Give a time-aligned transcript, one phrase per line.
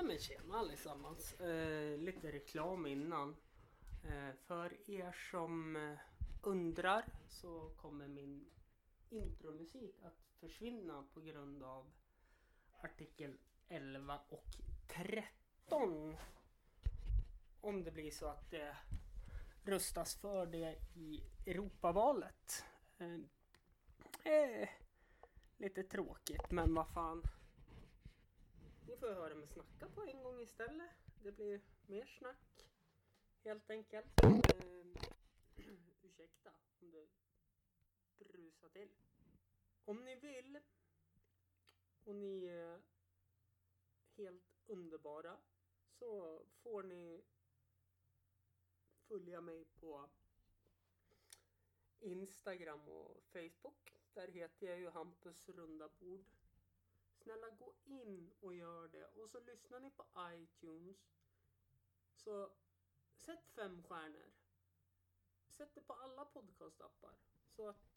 [0.00, 1.40] Nej men tjena allesammans.
[1.40, 3.36] Eh, lite reklam innan.
[4.04, 5.98] Eh, för er som eh,
[6.42, 8.50] undrar så kommer min
[9.10, 11.90] intromusik att försvinna på grund av
[12.80, 14.56] artikel 11 och
[14.88, 16.16] 13.
[17.60, 18.76] Om det blir så att det
[19.64, 22.64] röstas för det i Europavalet.
[22.98, 24.68] Eh, eh,
[25.56, 27.22] lite tråkigt men vad fan.
[28.90, 30.90] Ni får höra mig snacka på en gång istället.
[31.22, 32.70] Det blir mer snack.
[33.44, 34.22] Helt enkelt.
[34.22, 34.86] Eh,
[36.02, 37.08] ursäkta om det
[38.18, 38.88] brusar till.
[39.84, 40.58] Om ni vill
[42.04, 42.82] och ni är
[44.16, 45.36] helt underbara
[45.98, 47.24] så får ni
[49.08, 50.08] följa mig på
[52.00, 54.00] Instagram och Facebook.
[54.14, 56.39] Där heter jag ju Hampus runda bord.
[57.22, 59.06] Snälla gå in och gör det.
[59.06, 60.96] Och så lyssnar ni på iTunes.
[62.14, 62.50] Så
[63.16, 64.32] sätt fem stjärnor.
[65.48, 67.14] Sätt det på alla podcastappar.
[67.46, 67.90] Så att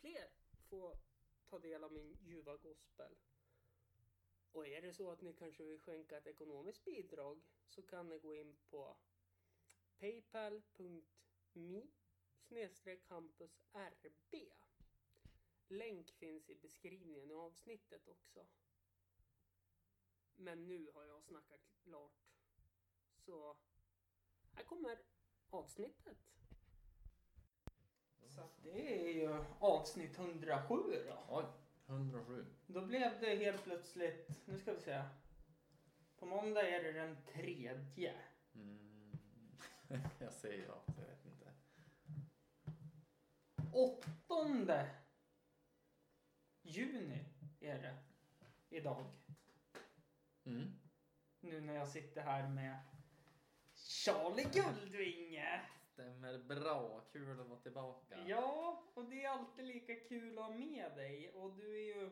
[0.00, 0.30] fler
[0.68, 0.98] får
[1.46, 3.16] ta del av min ljuva gospel.
[4.52, 8.18] Och är det så att ni kanske vill skänka ett ekonomiskt bidrag så kan ni
[8.18, 8.96] gå in på
[9.98, 11.86] paypal.me
[12.40, 14.34] snedstreck campusrb.
[15.72, 18.46] Länk finns i beskrivningen i avsnittet också.
[20.36, 22.28] Men nu har jag snackat klart.
[23.16, 23.56] Så
[24.52, 24.98] här kommer
[25.50, 26.18] avsnittet.
[28.28, 31.18] Så det är ju avsnitt 107 då.
[31.28, 31.44] Oj,
[31.86, 32.46] 107.
[32.66, 35.02] Då blev det helt plötsligt, nu ska vi se.
[36.16, 38.14] På måndag är det den tredje.
[38.54, 39.12] Mm.
[40.18, 41.52] jag säger ja, jag vet inte.
[43.72, 45.01] Åttonde
[46.72, 47.24] juni
[47.60, 47.96] är det
[48.76, 49.06] idag.
[50.44, 50.78] Mm.
[51.40, 52.78] Nu när jag sitter här med
[53.74, 55.60] Charlie Guldvinge.
[55.92, 58.18] Stämmer bra, kul att vara tillbaka.
[58.26, 61.32] Ja, och det är alltid lika kul att ha med dig.
[61.32, 62.10] Och du är ju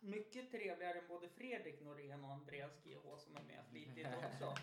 [0.00, 4.54] mycket trevligare än både Fredrik Norén och Andreas GH som är med flitigt också.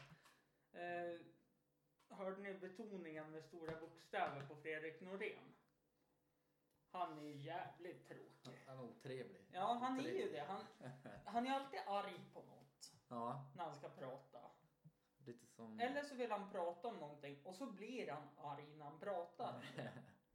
[0.78, 1.20] Eh,
[2.10, 5.54] hörde ni betoningen med stora bokstäver på Fredrik Norén?
[6.96, 8.64] Han är ju jävligt tråkig.
[8.68, 9.46] Han är otrevlig.
[9.52, 10.34] Ja, han är ju Otrevlig.
[10.34, 10.46] det.
[10.48, 10.66] Han,
[11.26, 14.52] han är alltid arg på något Ja, när han ska prata.
[15.18, 15.80] lite som...
[15.80, 19.66] Eller så vill han prata om någonting och så blir han arg när han pratar.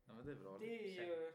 [0.07, 0.59] ja, men det är bra.
[0.59, 1.33] Det är ju...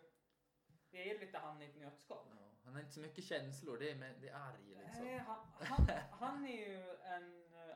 [0.91, 2.27] Det är lite han i ett nötskal.
[2.29, 5.05] Ja, han har inte så mycket känslor, det är, med, det är arg liksom.
[5.05, 7.75] Nej, han, han, han är ju en uh,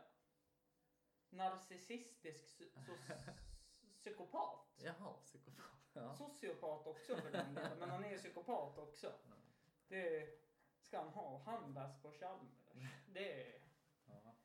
[1.29, 2.61] narcissistisk
[3.95, 4.75] psykopat.
[4.77, 5.78] Jaha, psykopat.
[6.01, 6.15] Ja.
[6.15, 9.13] Sociopat också för den delen, men han är psykopat också.
[9.87, 10.39] Det
[10.81, 11.41] ska han ha.
[11.45, 12.73] Han bäst på Chalmers.
[13.07, 13.61] Det är...
[14.05, 14.35] Ja.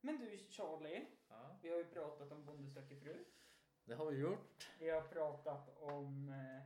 [0.00, 3.24] Men du Charlie, ja, vi har ju pratat om Bonde söker fru.
[3.84, 4.68] det har vi gjort.
[4.78, 6.62] Vi har pratat om eh,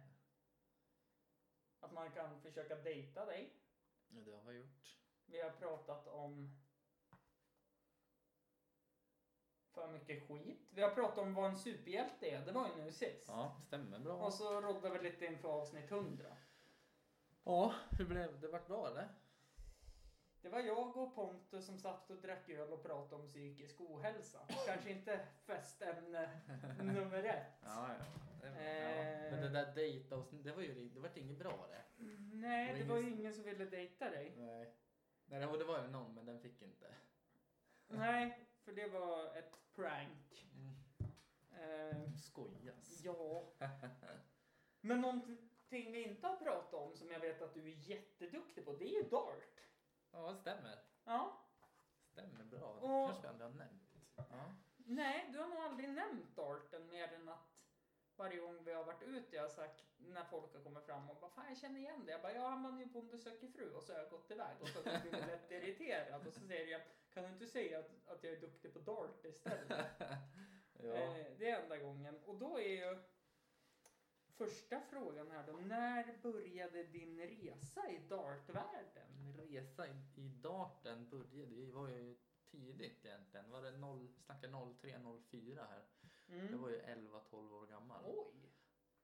[1.80, 3.52] att man kan försöka dejta dig.
[4.08, 4.98] Ja, det har vi gjort.
[5.26, 6.61] Vi har pratat om
[9.86, 10.60] för mycket skit.
[10.70, 12.40] Vi har pratat om vad en superhjälte är.
[12.46, 13.24] Det var ju nu sist.
[13.28, 14.14] Ja, stämmer bra.
[14.14, 16.24] Och så rådde vi lite inför avsnitt 100.
[17.44, 18.48] Ja, hur blev det?
[18.48, 19.08] vart bra eller?
[20.42, 24.38] Det var jag och Pontus som satt och drack öl och pratade om psykisk ohälsa.
[24.66, 26.30] Kanske inte festämne
[26.82, 27.60] nummer ett.
[27.64, 28.04] Ja, ja.
[28.40, 29.24] Det, Eh.
[29.24, 29.30] ja.
[29.30, 32.04] Men det där dejta och det var ju det vart inget bra det.
[32.32, 34.32] Nej, Det det var var ju ingen- som ville dejta dig.
[34.36, 34.74] Nej.
[35.26, 36.94] Nej, det var- det var ju någon men den fick inte.
[37.88, 40.46] Nej, för det var ett prank.
[40.54, 40.74] Mm.
[41.62, 43.00] Eh, Skojas.
[43.04, 43.52] ja.
[44.80, 48.72] Men någonting vi inte har pratat om som jag vet att du är jätteduktig på,
[48.72, 49.60] det är ju dart.
[50.10, 50.78] Ja, det stämmer.
[51.04, 51.46] Ja.
[52.04, 52.74] Stämmer bra.
[52.74, 53.82] Det Och- kanske vi aldrig har nämnt.
[54.16, 54.54] Ja.
[54.76, 57.58] Nej, du har nog aldrig nämnt darten mer än att
[58.16, 61.20] varje gång vi har varit ute jag har sagt när folk har kommit fram och
[61.20, 62.12] bara fan jag känner igen det.
[62.12, 64.56] Jag bara ja han vann ju Bonde söker fru och så har jag gått iväg
[64.60, 66.80] och så har jag blivit lätt irriterad och så säger jag
[67.14, 69.68] kan du inte säga att, att jag är duktig på dart istället?
[70.78, 70.94] ja.
[70.94, 72.18] Eh, det är enda gången.
[72.24, 72.98] Och då är ju
[74.36, 75.52] första frågan här då.
[75.52, 79.06] När började din resa i dartvärlden?
[79.18, 82.16] Min resa i, i darten började, det var ju
[82.50, 83.50] tidigt egentligen.
[83.50, 85.00] Var det 0, snackar 03,
[85.30, 85.84] 04 här.
[86.26, 86.62] Jag Mm.
[86.62, 88.04] var ju 11-12 år gammal.
[88.06, 88.52] Oj!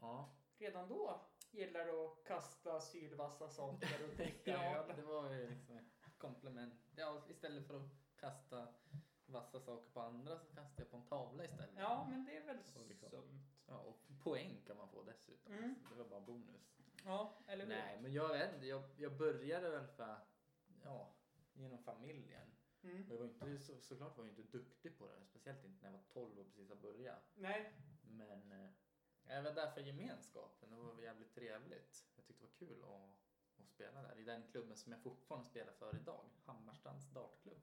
[0.01, 0.37] Ja.
[0.59, 1.21] Redan då
[1.51, 4.97] gillar att kasta sylvassa saker och dricka ja, öl.
[4.97, 6.75] det var ju liksom ett komplement.
[6.97, 8.69] Ja, istället för att kasta
[9.27, 11.75] vassa saker på andra så kastade jag på en tavla istället.
[11.77, 13.03] Ja, men det är väl liksom- sunt.
[13.67, 15.53] Ja, och poäng kan man få dessutom.
[15.53, 15.75] Mm.
[15.89, 16.79] Så det var bara bonus.
[17.05, 17.73] Ja, eller hur?
[17.75, 18.67] Nej, men jag vet inte.
[18.67, 20.17] Jag, jag började väl för,
[20.85, 21.15] ja,
[21.53, 22.55] genom familjen.
[22.83, 23.07] Mm.
[23.09, 25.91] Och jag var inte, så, såklart var jag inte duktig på det, speciellt inte när
[25.93, 27.31] jag var 12 och precis har börjat.
[27.35, 27.73] Nej.
[28.03, 28.71] Men eh,
[29.37, 32.05] jag var där för gemenskapen, det var jävligt trevligt.
[32.17, 35.47] Jag tyckte det var kul att, att spela där i den klubben som jag fortfarande
[35.49, 37.63] spelar för idag, Hammarstrands dartklubb.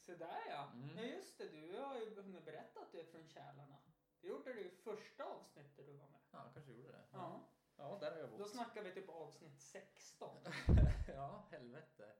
[0.00, 0.70] Så där ja.
[0.74, 0.96] Mm.
[0.98, 3.76] Ja just det, du har ju hunnit berätta att du är från Kälarna.
[4.20, 6.20] Det gjorde du i första avsnittet du var med.
[6.30, 7.04] Ja, jag kanske gjorde det.
[7.12, 7.48] Ja.
[7.76, 8.50] Ja, där har jag Då bott.
[8.50, 10.44] snackar vi typ avsnitt 16.
[11.08, 12.14] ja, helvete.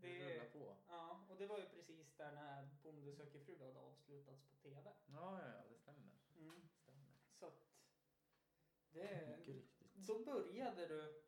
[0.00, 0.76] Det Det, rullar på.
[0.88, 4.92] ja, och det var ju precis där när Bonde söker fru hade avslutats på TV.
[5.06, 6.14] Ja, ja, ja, det stämmer.
[6.36, 6.68] Mm.
[6.82, 7.06] stämmer.
[7.32, 7.66] Så att
[8.96, 9.94] det, Mycket riktigt.
[9.94, 11.22] då började du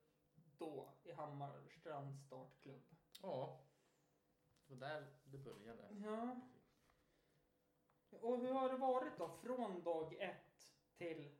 [0.58, 2.82] då i Hammarstrands startklubb.
[3.22, 3.64] Ja,
[4.66, 5.88] det var där det började.
[5.90, 6.40] Ja.
[8.10, 11.34] Och hur har det varit då från dag ett till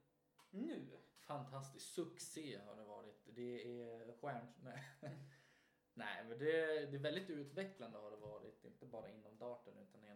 [0.51, 0.99] nu?
[1.19, 3.23] Fantastisk succé har det varit.
[3.27, 4.53] Det är stjärn...
[4.63, 4.85] Nej,
[5.95, 8.65] Nej men det, det är väldigt utvecklande har det varit.
[8.65, 10.11] Inte bara inom darten utan i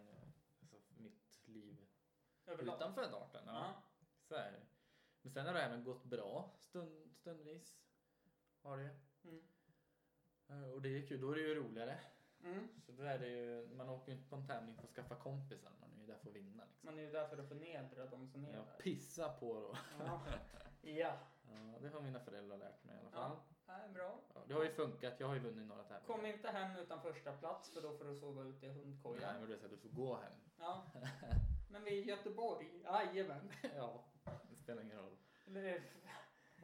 [0.61, 1.87] alltså, mitt liv
[2.45, 2.75] Överlag?
[2.75, 3.43] utanför darten.
[3.45, 3.53] Ja.
[3.53, 3.83] Ja.
[4.21, 4.61] Så är det.
[5.23, 7.75] Men sen har det även gått bra stund, stundvis.
[8.61, 8.89] Har det.
[9.23, 9.41] Mm.
[10.49, 11.99] Eh, Och det är kul, då är det ju roligare.
[12.43, 12.67] Mm.
[12.85, 15.15] Så då är det ju, man åker ju inte på en tävling för att skaffa
[15.15, 16.63] kompisar, man är ju där för att vinna.
[16.65, 16.85] Liksom.
[16.85, 18.77] Man är ju där för att förnedra de som är Jag där.
[18.79, 19.77] pissa på då.
[19.99, 20.21] Ja.
[20.81, 21.17] ja.
[21.47, 23.37] Ja, det har mina föräldrar lärt mig i alla fall.
[23.67, 24.19] Ja, det är bra.
[24.33, 26.15] Ja, det har ju funkat, jag har ju vunnit några tävlingar.
[26.17, 29.39] Kom inte hem utan första plats för då får du sova ute i Nej, hundkojan.
[29.39, 30.33] men det är så att du får gå hem.
[30.59, 30.83] Ja.
[31.69, 33.51] Men vi är i Göteborg, jajamän.
[33.75, 34.03] ja,
[34.63, 35.17] spelar ingen roll.
[35.45, 35.81] Det,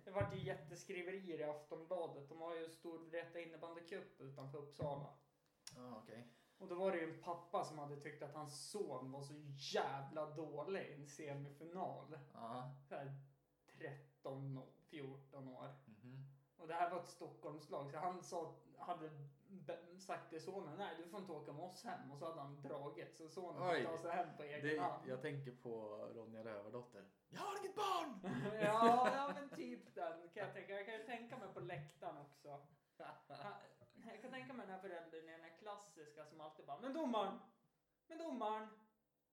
[0.06, 2.30] det vart ju jätteskriverier i Aftonbladet.
[2.30, 5.14] De har ju Storvreta innebandycup utanför Uppsala.
[5.76, 6.28] Ja, okej.
[6.58, 9.34] Och då var det ju en pappa som hade tyckt att hans son var så
[9.58, 12.20] jävla dålig i en semifinal.
[12.34, 12.76] Ja.
[12.90, 13.14] Här
[13.78, 15.76] 13, och 14 år.
[15.86, 16.26] Mhm.
[16.58, 19.10] Och det här var ett Stockholmslag så han sa, hade
[20.00, 22.12] sagt till sonen, nej du får inte åka med oss hem.
[22.12, 25.08] Och så hade han dragit så sonen fick ta sig hem på egen Det, hand.
[25.08, 27.06] jag tänker på Ronja Rövardotter.
[27.30, 28.20] Jag har inget barn!
[28.62, 30.74] ja, ja men typ den kan jag tänka.
[30.74, 32.68] Jag kan ju tänka mig på läktaren också.
[34.06, 37.40] Jag kan tänka mig den här föräldern, den här klassiska som alltid bara, men domaren!
[38.08, 38.68] Men domaren!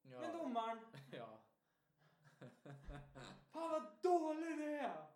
[0.03, 0.21] Ja.
[0.21, 0.79] Men domaren!
[1.13, 1.39] ja.
[3.51, 5.07] Fan vad dålig du är!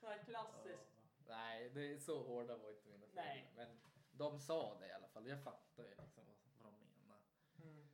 [0.00, 0.91] Det här klassiskt.
[1.28, 3.24] Nej, det är så hårda var inte mina föräldrar.
[3.34, 3.52] Nej.
[3.56, 3.80] Men
[4.12, 5.28] de sa det i alla fall.
[5.28, 6.22] Jag fattar ju liksom
[6.62, 7.18] vad, de menar.
[7.62, 7.88] Mm.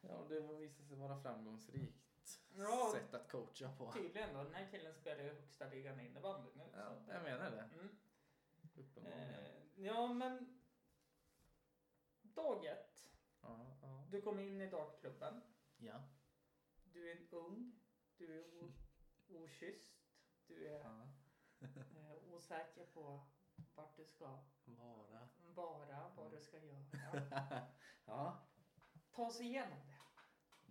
[0.00, 2.92] Ja, det visade sig vara framgångsrikt Ja.
[2.94, 3.92] sätt att coacha på.
[3.92, 6.62] Tydligen då, den här killen spelar ju högsta ligan i innebandy nu.
[6.70, 7.60] så Ja, att- jag menar det.
[7.74, 7.96] Mm.
[8.74, 9.30] Uppenbarligen.
[9.34, 10.60] Eh, ja men...
[12.22, 13.06] Dag ett.
[13.40, 14.06] Ja, ja.
[14.10, 15.40] Du kom in i dartklubben.
[15.76, 16.02] Ja.
[16.92, 17.72] Du är ung.
[18.16, 18.44] Du är
[19.28, 19.90] okysst.
[20.46, 21.08] Du är ja.
[21.96, 23.20] eh, osäker på
[23.74, 25.28] vart du ska Vara.
[25.54, 27.66] vara, vad du ska göra.
[28.04, 28.38] ja.
[29.10, 29.94] Ta sig igenom det.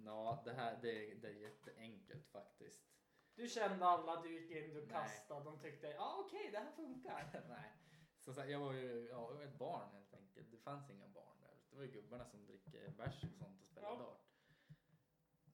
[0.05, 2.89] Ja, det här det är, det är jätteenkelt faktiskt.
[3.35, 4.89] Du kände alla, du gick in, du Nej.
[4.89, 7.43] kastade, de tyckte ja ah, okej det här funkar.
[7.49, 7.71] Nej.
[8.19, 10.51] Så, så jag var ju ja, ett barn helt enkelt.
[10.51, 11.57] Det fanns inga barn där.
[11.69, 13.95] Det var ju gubbarna som dricker bärs och sånt och spelar Ja.
[13.95, 14.19] dart.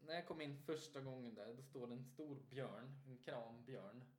[0.01, 3.95] När jag kom in första gången där, då står det en stor björn, en krambjörn,
[3.95, 4.18] Mm.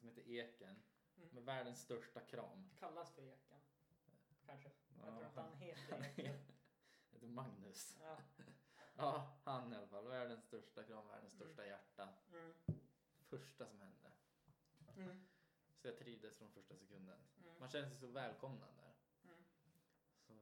[0.00, 0.82] Som heter Eken,
[1.16, 1.28] Mm.
[1.34, 2.70] med världens största kram.
[2.78, 3.60] Kallas för Eken.
[4.46, 4.70] Kanske.
[4.94, 6.34] Jag tror Ja, inte han heter Eken.
[7.10, 7.98] heter Magnus.
[8.02, 8.16] Ja.
[8.96, 10.08] Ja, han i alla fall.
[10.08, 11.46] Världens största kram, världens Mm.
[11.46, 12.08] största hjärta.
[12.32, 12.54] Mm.
[13.28, 14.10] Första som hände.
[14.96, 15.26] Mm.
[15.76, 17.18] Så jag trivdes från första sekunden.
[17.44, 17.58] Mm.
[17.60, 18.94] Man känner sig så välkomnad där.
[19.24, 19.44] Mm.
[20.26, 20.34] Så,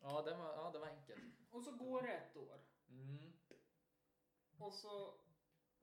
[0.00, 1.22] ja, det var, ja, det var enkelt.
[1.50, 2.60] Och så går det ett år.
[2.88, 3.32] Mm.
[4.58, 5.14] Och så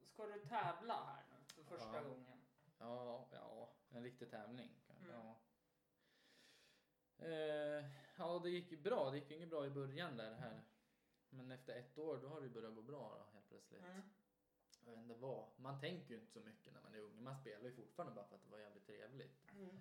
[0.01, 2.03] ska du tävla här nu för första Ja.
[2.03, 2.36] gången.
[2.77, 4.71] Ja, ja, en riktig tävling.
[4.89, 5.11] Mm.
[5.11, 5.39] Ja.
[7.25, 7.85] Eh,
[8.17, 9.11] ja, det gick bra.
[9.11, 10.63] Det gick ju inget bra i början där här.
[11.29, 13.83] Men efter ett år då har det börjat gå bra då, helt plötsligt.
[13.83, 14.01] Mm.
[14.85, 15.49] Jag vet inte vad.
[15.55, 17.23] Man tänker ju inte så mycket när man är ung.
[17.23, 19.51] Man spelar ju fortfarande bara för att det var jävligt trevligt.
[19.51, 19.77] Mm.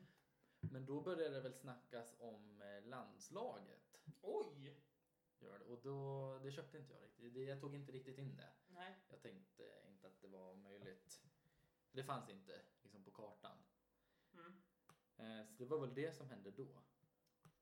[0.60, 3.96] Men då började det väl snackas om eh, landslaget.
[4.22, 4.82] Oj!
[5.38, 5.64] Gör det.
[5.64, 7.34] Och då, det köpte inte jag riktigt.
[7.34, 8.52] Det, jag tog inte riktigt in det.
[8.68, 8.94] Nej.
[9.08, 11.20] Jag tänkte inte att det var möjligt.
[11.96, 13.58] Det fanns inte liksom på kartan.
[14.32, 14.62] Mm.
[15.16, 16.82] Eh, så det var väl det som hände då.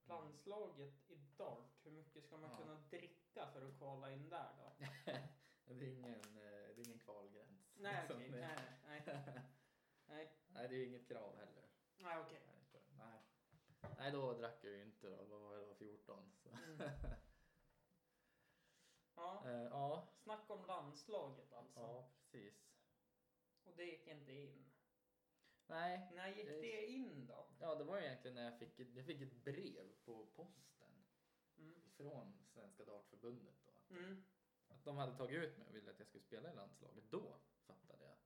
[0.04, 2.56] Landslaget i dart, hur mycket ska man Ja.
[2.56, 4.72] kunna dricka för att kvala in där då?
[5.74, 7.72] det, är ingen, eh, det är ingen kvalgräns.
[7.76, 9.42] Nej okej, det- nej, nej.
[10.06, 11.68] Nej, Nej, det är inget krav heller.
[11.96, 12.42] nej okej.
[12.46, 13.20] Nej, så- Nej.
[13.98, 15.24] Nej, då drack jag ju inte då.
[15.24, 16.32] Då var jag 14.
[16.42, 16.48] Så.
[16.50, 16.78] Mm.
[19.16, 21.80] Ja, Eh, ja, snacka om landslaget alltså.
[21.80, 22.63] ja, precis.
[23.74, 24.64] Och det gick inte in.
[25.66, 26.10] Nej.
[26.14, 27.46] När gick Eh, det in då?
[27.60, 31.04] Ja, det var egentligen när jag fick, ett- jag fick ett brev på posten
[31.58, 31.74] Mm.
[31.96, 33.70] från Svenska Dartförbundet då.
[33.70, 34.24] Att, Mm.
[34.68, 37.04] att de hade tagit ut mig och ville att jag skulle spela i landslaget.
[37.10, 38.16] Då fattade jag.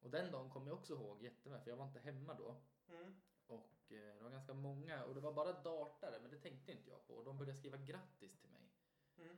[0.00, 2.62] Och den dagen kommer jag också ihåg jätteväl, för jag var inte hemma då.
[2.88, 3.20] Mm.
[3.46, 6.90] Och eh, det var ganska många, och det var bara dartare, men det tänkte inte
[6.90, 7.14] jag på.
[7.14, 8.70] Och de började skriva grattis till mig.
[9.16, 9.36] Mm.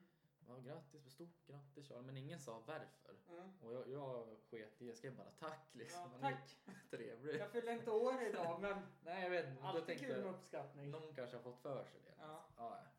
[0.48, 2.02] Ja, grattis, stort grattis Charlie.
[2.06, 3.16] Men ingen sa varför.
[3.28, 3.50] Mm.
[3.60, 6.10] Och jag, jag sket i, jag skrev bara tack liksom.
[6.12, 6.56] Ja, tack.
[6.66, 7.40] är Trevlig.
[7.40, 10.90] Jag fyller inte år idag men Nej, jag vet alltid tänkte kul med uppskattning.
[10.90, 12.14] någon kanske har fått för sig det.
[12.18, 12.44] Ja.
[12.56, 12.90] Ja, ja.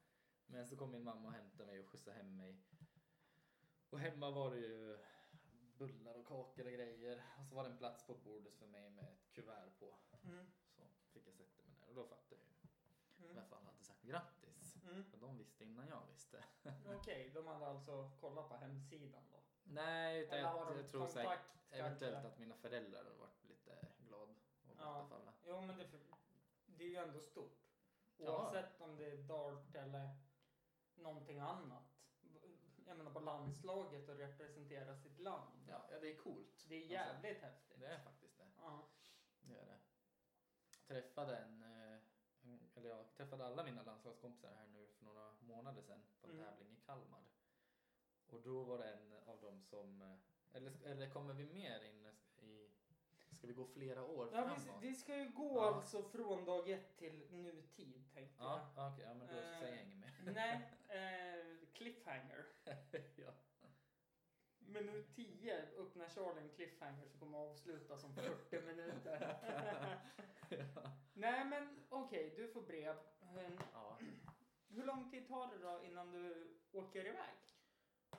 [0.45, 2.57] Men så kom min mamma och hämtade mig och skjutsade hem mig.
[3.89, 4.97] Och hemma var det ju
[5.77, 7.23] bullar och kakor och grejer.
[7.39, 9.95] Och så var det en plats på bordet för mig med ett kuvert på.
[10.23, 10.45] Mm.
[10.75, 10.81] Så
[11.13, 12.47] fick jag sätta mig där och då fattade jag ju
[13.23, 13.35] Mm.
[13.35, 14.36] varför alla hade sagt grattis.
[14.87, 15.03] Mm.
[15.11, 16.43] För de visste innan jag visste.
[16.95, 19.37] Okej, de hade alltså kollat på hemsidan då?
[19.63, 21.39] Nej, utan jag, jag tror säkert
[21.69, 24.73] eventuellt att mina föräldrar har varit lite glad och Ja.
[24.77, 25.07] ja.
[25.09, 25.33] falla.
[25.45, 25.87] Jo men det,
[26.65, 27.59] det är ju ändå stort.
[28.17, 28.31] Ja.
[28.31, 30.09] Oavsett om det är dart eller
[30.95, 31.83] någonting annat.
[32.85, 35.65] Jag menar på landslaget och representera sitt land.
[35.69, 36.65] Ja, ja, det är coolt.
[36.69, 37.79] Det är Alltså, jävligt häftigt.
[37.79, 38.45] det är faktiskt det.
[38.61, 38.87] Ja.
[39.41, 39.77] Det är det.
[40.87, 41.76] Träffade en, eh, en-
[42.77, 46.45] eller jag träffade alla mina landslagskompisar här nu för några månader sedan på en Mm.
[46.45, 47.23] tävling i Kalmar.
[48.27, 50.17] Och då var det en av dem som, eh,
[50.57, 52.05] eller, eller kommer vi mer in
[52.37, 52.69] i,
[53.37, 54.83] ska vi gå flera år Ja, framåt?
[54.83, 55.75] vi, vi ska ju gå Ja.
[55.75, 59.75] alltså från dag ett till nutid tänkte Ja, ja, okej, ja men då Eh, säger
[59.77, 60.13] jag inget mer.
[60.25, 60.33] jag.
[60.33, 62.45] Nej, eh, cliffhanger.
[63.15, 63.33] ja.
[64.67, 69.37] Minut 10 öppnar Charlie en cliffhanger som kommer att avslutas om 40 minuter.
[70.49, 70.91] ja.
[71.13, 72.97] Nej men okej, du får brev.
[73.21, 73.97] Eh, ja.
[74.69, 77.35] Hur lång tid tar det då innan du åker iväg?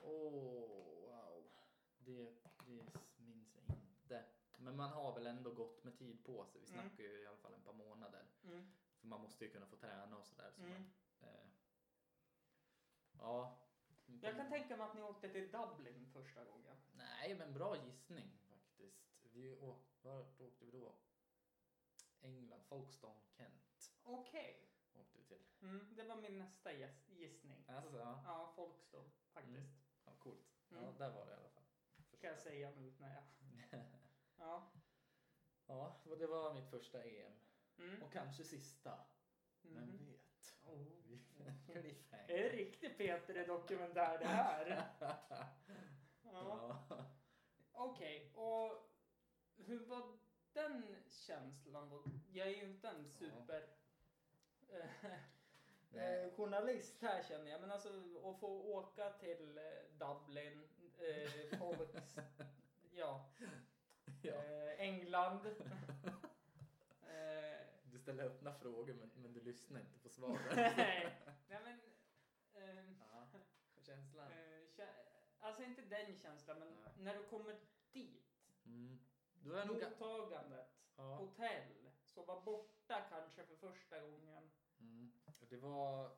[0.03, 1.51] Åh, wow.
[1.97, 2.33] Det,
[2.65, 2.85] det
[3.17, 4.25] minns jag inte.
[4.57, 6.61] Men man har väl ändå gått med tid på sig.
[6.61, 6.81] Vi Mm.
[6.89, 8.25] snackar ju i alla fall ett par månader.
[8.43, 8.71] Mm.
[8.99, 10.51] För man måste ju kunna få träna och sådär.
[10.55, 10.71] Så Mm.
[10.73, 10.91] man,
[11.29, 11.47] eh,
[13.19, 13.59] ja.
[14.21, 16.77] Jag kan tänka mig att ni åkte till Dublin första gången.
[16.93, 19.03] Nej, men bra gissning faktiskt.
[19.21, 20.95] Vi å, vart åkte vi då?
[22.21, 24.69] England, Folkestone, Kent Okej.
[24.93, 25.43] åkte vi till.
[25.61, 26.71] Mm, det var min nästa
[27.07, 27.65] gissning.
[27.67, 29.77] Alltså, ja, Ja, Folkestone faktiskt.
[30.05, 30.45] ja, coolt.
[30.69, 30.97] Ja, Mm.
[30.97, 31.63] där var det i alla fall.
[32.19, 33.23] Kan jag säga nu när jag...
[34.37, 34.71] Ja.
[35.67, 37.33] ja, det var mitt första EM.
[37.77, 38.03] Mm.
[38.03, 38.99] Och kanske sista.
[39.61, 40.05] Vem Mhm.
[40.05, 40.18] vet?
[40.73, 40.99] Oh.
[41.71, 42.27] Cliffhanger.
[42.27, 44.83] Det är riktigt Peter dokumentär det här.
[46.33, 46.79] Ja.
[47.71, 48.89] Okej, och
[49.57, 50.17] hur var
[50.53, 52.03] den känslan då?
[52.33, 53.67] Jag är ju inte en super
[54.69, 55.05] eh,
[55.93, 57.61] eh, journalist här känner jag.
[57.61, 57.89] Men alltså
[58.23, 59.63] att få åka till eh,
[59.97, 62.17] Dublin, eh, Folks,
[62.91, 63.29] ja,
[64.21, 64.33] ja.
[64.33, 65.47] eh, England.
[68.09, 70.55] ställer öppna frågor men, men du lyssnar inte på svaren.
[70.55, 71.79] nej, nej men...
[72.53, 73.27] Eh, ja.
[73.81, 74.31] Känslan.
[74.31, 74.87] eh,
[75.39, 76.91] alltså inte den känslan, men Nej.
[76.97, 77.59] när du kommer
[77.91, 78.41] dit.
[78.65, 78.99] Mm.
[79.33, 80.67] Du är Mottagandet.
[80.95, 81.15] Ja.
[81.15, 84.51] hotell, sova borta kanske för första gången.
[84.79, 85.11] Mm.
[85.39, 86.17] Det var...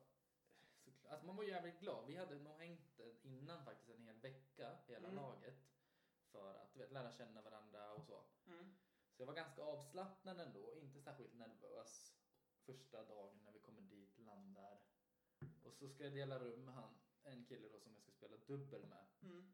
[1.08, 2.06] Alltså man var jävligt glad.
[2.06, 5.16] Vi hade nog hängt innan faktiskt en hel vecka, hela Mm.
[5.16, 5.58] laget.
[6.30, 8.24] För att vet, lära känna varandra och så.
[8.46, 8.76] Mm.
[9.12, 12.14] Så jag var ganska avslappnad ändå, inte särskilt nervös
[12.66, 14.80] första dagen när vi kommer dit, landar.
[15.62, 18.36] Och så ska jag dela rum med han, en kille då som jag ska spela
[18.36, 19.06] dubbel med.
[19.22, 19.52] Mm.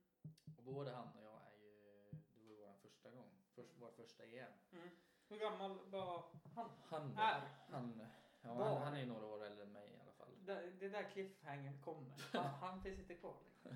[0.57, 3.91] Och både han och jag är ju, det var ju vår första gång, först, vår
[3.91, 4.53] första EM.
[4.73, 4.89] Mm.
[5.29, 6.25] Hur gammal var
[6.55, 6.71] han?
[6.85, 7.41] Han då, Är.
[7.69, 8.07] han,
[8.43, 8.65] ja, Var.
[8.65, 10.29] han, han är ju några år äldre än mig i alla fall.
[10.45, 12.17] Det, det där cliffhanger kommer.
[12.33, 13.37] Han, han finns inte kvar.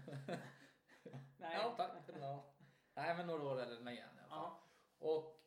[1.39, 1.57] Nej.
[1.57, 2.19] Ja, tack det.
[2.19, 2.55] Ja.
[2.95, 4.29] Nej men några år äldre än mig i alla fall.
[4.31, 4.63] Ja.
[4.99, 5.42] Och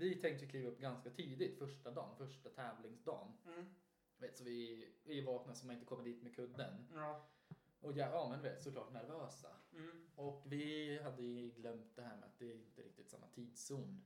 [0.00, 3.32] vi tänkte kliva upp ganska tidigt första dagen, första tävlingsdagen.
[3.46, 3.64] Mm.
[4.18, 6.88] Vet, så vi, vi vaknar så man inte kommer dit med kudden.
[6.94, 7.28] Ja.
[7.80, 9.48] Och ja, ja men vet såklart nervösa.
[9.72, 10.06] Mm.
[10.14, 14.02] Och vi hade ju glömt det här med att det är inte riktigt samma tidszon.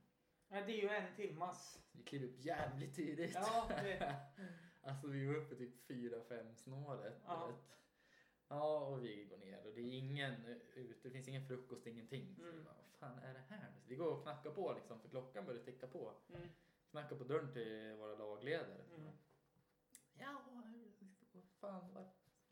[0.49, 1.79] Ja, det är ju en timmas.
[1.91, 3.31] Vi klev upp jävligt tidigt.
[3.33, 4.15] Ja, det,
[4.81, 7.21] alltså vi var uppe typ 4-5 snåret.
[7.25, 7.47] Ja.
[7.47, 7.55] vet.
[8.47, 12.35] Ja, och vi går ner och det är ingen ute, det finns ingen frukost, ingenting.
[12.35, 12.57] Så Mm.
[12.57, 13.73] vi bara, vad fan är det här?
[13.87, 16.13] Vi går och knackar på liksom, för klockan börjar ticka på.
[16.29, 16.49] mm.
[16.91, 18.81] Knackar på dörren till våra lagledare.
[18.95, 19.11] Mm.
[20.13, 20.41] Ja,
[21.59, 22.03] fan, vad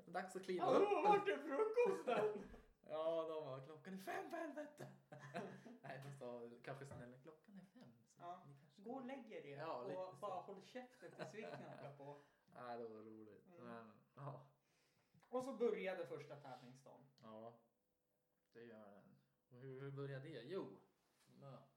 [0.06, 0.90] det dags att kliva upp.
[1.04, 2.50] vart är frukosten?
[2.90, 4.88] Ja, de var klockan är fem för helvete.
[5.82, 7.94] Nej, de sa kanske snälla klockan är fem.
[8.20, 8.44] Ja.
[8.76, 10.18] Gå och lägg er Ja, och så.
[10.22, 12.22] bara håll käften tills vi knackar på.
[12.54, 13.46] Nej, det var roligt.
[13.48, 13.68] Mm.
[13.68, 14.46] Men, ja.
[15.30, 17.06] Och så började första tävlingsdagen.
[17.22, 17.54] ja,
[18.54, 19.03] det gör den.
[19.96, 20.42] Började det?
[20.42, 20.80] Jo,
[21.42, 21.68] ja,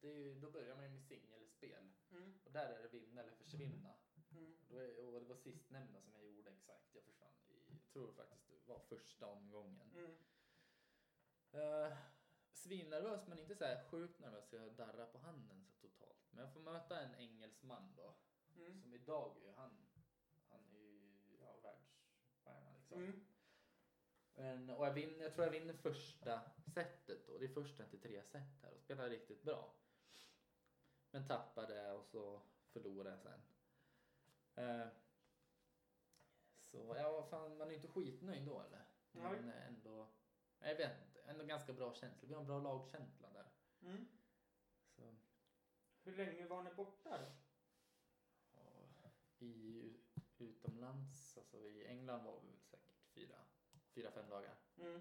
[0.00, 1.92] det är ju, då börjar man ju med singelspel.
[2.10, 2.38] Mm.
[2.44, 3.94] Och där är det vinna eller försvinna.
[4.30, 4.56] Mm.
[4.68, 6.94] Och, då är, och det var sistnämnda som jag gjorde exakt.
[6.94, 9.90] Jag försvann i, jag tror faktiskt det var första omgången.
[9.94, 10.10] Mm.
[11.54, 11.96] Uh,
[12.52, 16.26] Svinnervös men inte så här sjukt nervös jag darrar på handen så totalt.
[16.30, 18.14] Men jag får möta en engelsman då.
[18.56, 18.80] Mm.
[18.80, 19.86] Som idag är han,
[20.48, 21.00] han är ju
[21.40, 23.02] ja, världsstjärna liksom.
[23.02, 23.26] Mm.
[24.34, 26.40] Men, och jag, vinner, jag tror jag vinner första
[26.76, 27.38] setet då.
[27.38, 29.74] Det är första till tre set här och spelar riktigt bra.
[31.10, 32.40] Men tappade och så
[32.72, 33.40] förlorade jag sen.
[34.54, 34.88] Eh,
[36.60, 38.84] så ja, fan, man är inte skitnöjd då eller?
[39.12, 39.40] Nej.
[39.40, 40.08] Men ändå,
[40.58, 42.28] jag vet inte, ändå ganska bra känsla.
[42.28, 43.50] Vi har en bra lagkänsla där.
[43.82, 44.08] Mm.
[44.88, 45.16] Så,
[46.02, 47.32] Hur länge var ni borta då?
[49.38, 49.96] I
[50.38, 53.36] utomlands, alltså i England var vi väl säkert fyra,
[53.94, 54.54] fyra fem dagar.
[54.76, 55.00] Mm.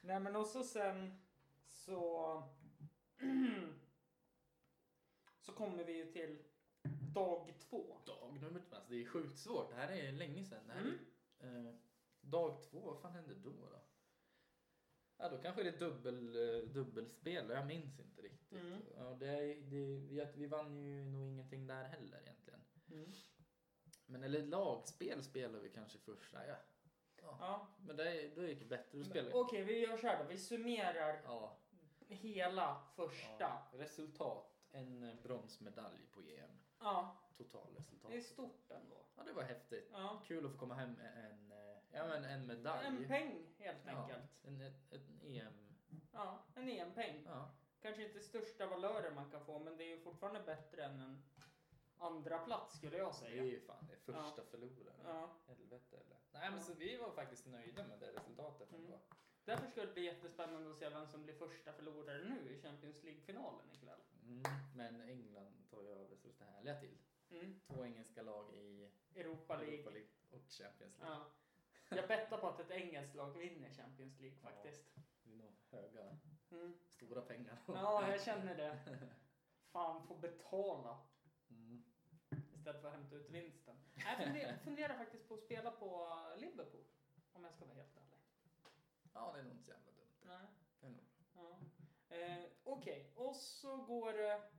[0.00, 1.18] Nej men och så sen
[1.68, 2.42] så
[5.40, 6.42] så kommer vi ju till
[7.14, 7.98] dag två.
[8.06, 9.70] Dag nummer två, alltså det är sjukt svårt.
[9.70, 10.66] Det här är länge sedan.
[10.66, 10.98] Det här Mm.
[11.38, 11.74] är, eh,
[12.20, 13.50] dag två, vad fan hände då?
[13.50, 13.80] då?
[15.18, 18.52] Ja, då kanske det är dubbel, eh, dubbelspel, jag minns inte riktigt.
[18.52, 18.80] Mm.
[18.96, 22.60] Ja, det, är- det, vi, vi vann ju nog ingenting där heller egentligen.
[22.90, 23.12] Mm.
[24.06, 26.56] Men eller lagspel spelar vi kanske första, ja.
[27.26, 27.36] Ja.
[27.40, 27.66] Ja.
[27.86, 29.34] Men det, då gick det bättre, då spelar vi.
[29.34, 30.28] Okej, vi gör så här då.
[30.28, 31.56] Vi summerar Ja,
[32.08, 33.36] hela första.
[33.38, 33.68] ja.
[33.72, 36.50] Resultat, en eh, bronsmedalj på EM.
[36.80, 38.10] Ja, Totalresultat.
[38.10, 38.96] det är stort ändå.
[39.16, 39.88] Ja, det var häftigt.
[39.92, 40.22] Ja.
[40.26, 42.86] Kul att få komma hem med en, eh, ja, men en medalj.
[42.86, 44.22] En peng helt Ja, enkelt.
[44.44, 45.52] en, ett, en EM.
[46.12, 47.22] Ja, en EM-peng.
[47.26, 47.50] Ja.
[47.82, 51.22] Kanske inte största valören man kan få, men det är ju fortfarande bättre än en
[51.98, 53.44] andra plats skulle jag Det är säga.
[53.44, 55.00] ju fan det första förloraren.
[55.04, 55.30] Ja.
[55.46, 56.16] Helvete eller?
[56.32, 56.64] Nej men Ja.
[56.64, 58.84] så vi var faktiskt nöjda med det resultatet Mm.
[58.84, 58.98] ändå.
[59.44, 63.02] Därför ska det bli jättespännande att se vem som blir första förlorare nu i Champions
[63.02, 64.00] League-finalen ikväll.
[64.22, 64.42] Mm.
[64.74, 66.98] Men England tar ju över så det härliga till.
[67.30, 67.60] Mm.
[67.66, 69.74] Två engelska lag i Europa League.
[69.74, 71.16] Europa League och Champions League.
[71.16, 71.96] Ja.
[71.96, 74.94] Jag bettar på att ett engelskt lag vinner Champions League faktiskt.
[75.22, 76.16] Det är nog höga,
[76.50, 76.78] Mm.
[76.88, 77.58] stora pengar.
[77.66, 78.78] Ja, jag känner det.
[79.72, 80.98] Fan, får betala
[81.50, 81.84] Mm.
[82.66, 83.76] Istället för att hämta ut vinsten.
[83.94, 86.84] Jag funderar, funderar faktiskt på att spela på Liverpool,
[87.32, 88.20] om jag ska vara helt ärlig.
[89.14, 90.14] Ja, det är nog inte så jävla dumt.
[90.22, 90.46] Nej.
[90.80, 91.04] Det är nog.
[91.34, 91.58] Ja.
[92.16, 94.50] Eh, Okej, och så går det...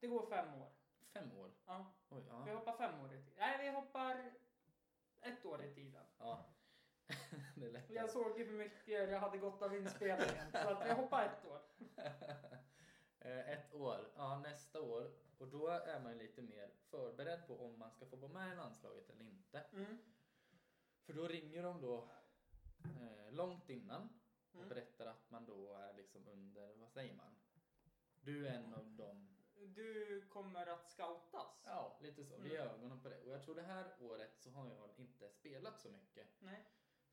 [0.00, 0.70] Det går fem år.
[1.12, 1.50] Fem år.
[1.66, 1.94] Ja.
[2.08, 2.54] Oj, Vi ja.
[2.58, 3.34] hoppar fem år i tiden.
[3.38, 4.32] Nej, vi hoppar
[5.20, 6.06] ett år i tiden.
[6.18, 6.44] ja.
[7.56, 7.90] det är lätt.
[7.90, 11.44] Jag såg ju hur mycket det hade gått av inspelningen, så att vi hoppar ett
[11.44, 11.62] år.
[13.24, 15.12] Eh, Ett år, ja nästa år.
[15.38, 18.56] Och då är man lite mer förberedd på om man ska få vara med i
[18.56, 19.58] landslaget eller inte.
[19.72, 19.98] Mm.
[21.06, 22.08] För då ringer de då
[23.00, 24.08] eh, långt innan
[24.52, 24.68] och Mm.
[24.68, 27.36] berättar att man då är liksom under, vad säger man?
[28.20, 29.36] Du är en av dem.
[29.54, 31.62] Du kommer att scoutas?
[31.64, 32.36] Ja, lite så.
[32.38, 32.68] Vi Mm.
[32.70, 33.20] ögonen på det.
[33.22, 36.26] Och jag tror det här året så har jag inte spelat så mycket.
[36.38, 36.64] Nej.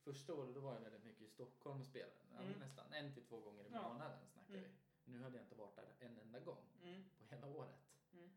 [0.04, 2.12] Första året då var jag väldigt mycket i Stockholm och spelade.
[2.34, 2.58] Ja, Mm.
[2.58, 3.88] Nästan en till två gånger i Ja.
[3.88, 4.62] månaden snackar Mm.
[4.62, 4.68] vi.
[5.04, 7.04] Nu hade jag inte varit där en enda gång Mm.
[7.18, 7.92] på hela året.
[8.12, 8.30] Mm.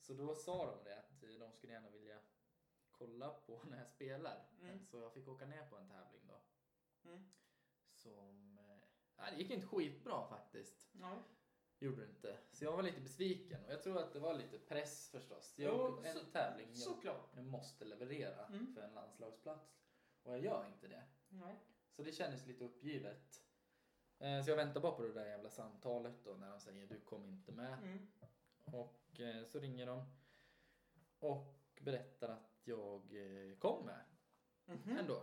[0.00, 2.18] Så då sa de det att de skulle gärna vilja
[2.90, 4.48] kolla på när jag spelar.
[4.60, 4.84] Mm.
[4.86, 6.40] Så jag fick åka ner på en tävling då.
[7.10, 7.32] Mm.
[7.92, 8.58] Som...
[8.58, 8.76] eh,
[9.16, 10.90] Ja, det gick inte skitbra faktiskt.
[11.00, 11.18] Ja.
[11.78, 12.38] Gjorde det inte.
[12.52, 15.54] Så jag var lite besviken och jag tror att det var lite press förstås.
[15.58, 17.30] Jo, Jag, en så- tävling jag, Såklart.
[17.34, 18.74] jag måste leverera Mm.
[18.74, 19.76] för en landslagsplats.
[20.22, 21.02] Och jag gör inte det.
[21.28, 21.56] Nej.
[21.90, 23.42] Så det kändes lite uppgivet.
[24.22, 27.00] Eh, Så jag väntar bara på det där jävla samtalet då när de säger du
[27.00, 27.72] kom inte med.
[27.78, 28.06] Mm.
[28.64, 30.04] Och eh, så ringer de
[31.18, 34.04] och berättar att jag eh, kom med
[34.66, 34.98] Mhm.
[34.98, 35.22] ändå.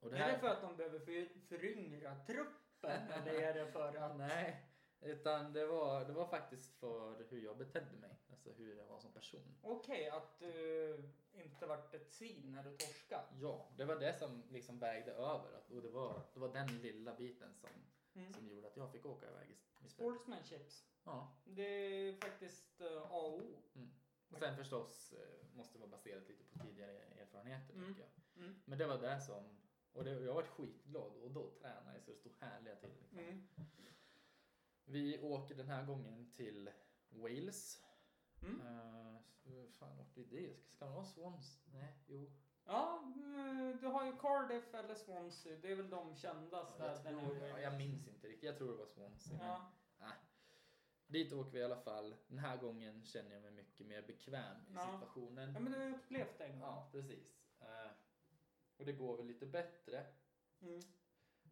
[0.00, 3.72] Och det Är det här, för att de behöver för, föryngra truppen eller är det
[3.72, 4.16] för att...
[4.18, 4.66] Nej,
[5.02, 8.10] utan det var, det var faktiskt för hur jag betedde mig.
[8.30, 9.54] Alltså hur jag var som person.
[9.62, 13.24] Okej, att du inte vart ett svin när du torskade.
[13.40, 15.60] Ja, det var det som liksom vägde över.
[15.70, 17.70] Och det var, det var den lilla biten som,
[18.14, 18.32] Mm.
[18.32, 19.90] som gjorde att jag fick åka iväg istället.
[19.92, 20.86] Sportsmanships.
[21.04, 21.32] Ja.
[21.44, 23.62] Det är faktiskt uh, A och O.
[23.74, 23.90] Mm.
[24.30, 27.88] Och sen förstås eh, måste vara baserat lite på tidigare erfarenheter Mm.
[27.94, 28.00] tycker
[28.34, 28.44] jag.
[28.44, 28.62] Mm.
[28.64, 29.44] Men det var det som,
[29.92, 32.90] och det, jag var skitglad och då tränade jag så det stod härliga till.
[33.00, 33.18] Liksom.
[33.18, 33.48] Mm.
[34.92, 36.70] Vi åker den här gången till
[37.10, 37.82] Wales.
[38.42, 38.60] Mm.
[38.60, 40.68] Uh, fan åkte vi dit?
[40.70, 41.60] Ska det vara Swans?
[41.72, 42.30] Nej, jo.
[42.64, 45.56] Ja, mm, du har ju Cardiff eller Swansea.
[45.62, 47.20] Det är väl de kända jag, städerna.
[47.24, 48.42] tror, i ja, jag minns inte riktigt.
[48.46, 49.36] Jag tror det var Swansea.
[49.38, 49.46] men-
[49.98, 50.12] Ja.
[51.06, 52.16] Dit åker vi i alla fall.
[52.28, 54.92] Den här gången känner jag mig mycket mer bekväm i Ja.
[54.92, 55.52] situationen.
[55.54, 56.68] ja, men du har upplevt det en gång.
[56.68, 57.36] Ja, precis.
[57.60, 57.90] Eh,
[58.76, 60.06] och det går väl lite bättre.
[60.60, 60.80] Mm.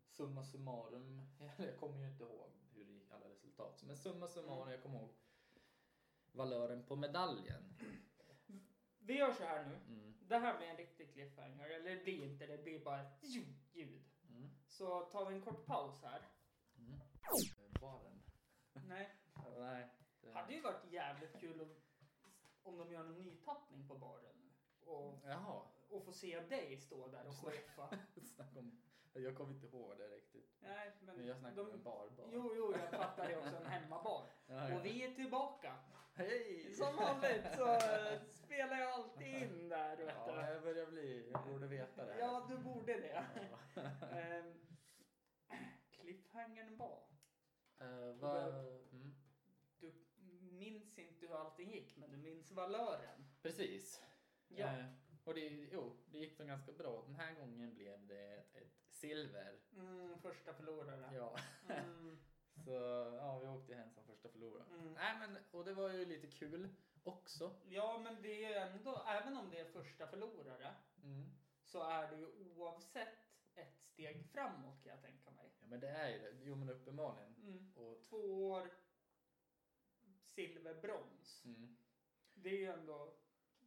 [0.09, 1.21] summa summarum,
[1.59, 3.29] jag kommer ju inte ihåg hur det gick alla
[3.61, 3.83] resultat.
[3.87, 4.71] Men summa summarum, Mm.
[4.73, 5.15] jag kommer ihåg
[6.33, 7.75] valören på medaljen.
[8.99, 9.75] Vi gör så här nu.
[9.95, 10.15] Mm.
[10.29, 11.69] Det här blir en riktig cliffhanger.
[11.71, 13.25] Eller det blir inte, det blir bara ett
[13.75, 14.05] ljud.
[14.29, 14.51] Mm.
[14.69, 16.29] Så tar vi en kort paus här.
[16.79, 17.01] Mm.
[17.81, 18.23] Baren.
[18.73, 19.17] Nej.
[19.59, 19.89] Nej.
[20.21, 21.75] det- hade ju varit jävligt kul om,
[22.63, 24.51] om de gör en nytappning på baren nu.
[24.87, 25.63] Och, Jaha.
[25.89, 27.99] och få se dig stå där och skeppa.
[28.37, 28.83] Snacka om...
[29.25, 30.57] Jag kommer inte ihåg det riktigt.
[30.61, 32.29] Nej, men Men jag snackar om en barbar.
[32.33, 33.57] Jo, jo, jag fattar det också.
[33.57, 34.27] En hemmabar.
[34.47, 34.79] Ja, ja.
[34.79, 35.77] Och vi är tillbaka.
[36.15, 36.75] Hej!
[36.75, 39.97] Som vanligt så eh, spelar jag alltid in där.
[39.97, 41.31] Vet Ja, jag börjar bli...
[41.33, 42.21] Jag borde veta det här.
[42.21, 43.27] Ja, du borde det.
[43.75, 43.83] Ja.
[44.19, 44.55] Ehm,
[45.91, 47.03] Cliffhangern var.
[47.81, 48.55] Eh, vad...
[48.93, 49.15] Mm.
[49.81, 49.93] Du
[50.41, 53.27] minns inte hur allting gick, men du minns valören.
[53.43, 54.03] Precis.
[54.49, 54.67] Ja.
[54.67, 54.85] Eh,
[55.25, 57.03] och det, jo, det gick då ganska bra.
[57.07, 59.59] Den här gången blev det ett, ett silver.
[59.77, 61.11] Mm, första förlorare.
[61.15, 61.37] Ja.
[61.69, 62.19] Mm,
[62.65, 62.71] Så
[63.21, 64.67] ja, vi åkte hem som första förlorare.
[64.75, 64.93] mm.
[64.93, 66.69] Nej men, och det var ju lite kul
[67.05, 67.55] också.
[67.69, 71.31] Ja, men det är ju ändå, även om det är första förlorare, Mm.
[71.65, 73.19] så är det ju oavsett
[73.55, 75.51] ett steg framåt kan jag tänka mig.
[75.61, 76.37] Ja men det är ju det.
[76.43, 77.35] Jo men uppenbarligen.
[77.43, 77.73] Mm.
[77.77, 78.71] Och, Två år
[80.23, 81.43] silver, brons.
[81.45, 81.77] mm.
[82.35, 83.15] Det är ju ändå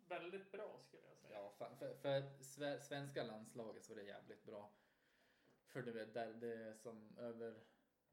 [0.08, 1.34] väldigt bra skulle jag säga.
[1.38, 4.72] Ja, för, för sve- svenska landslaget så var det jävligt bra.
[5.74, 7.64] För du vet, där det som över,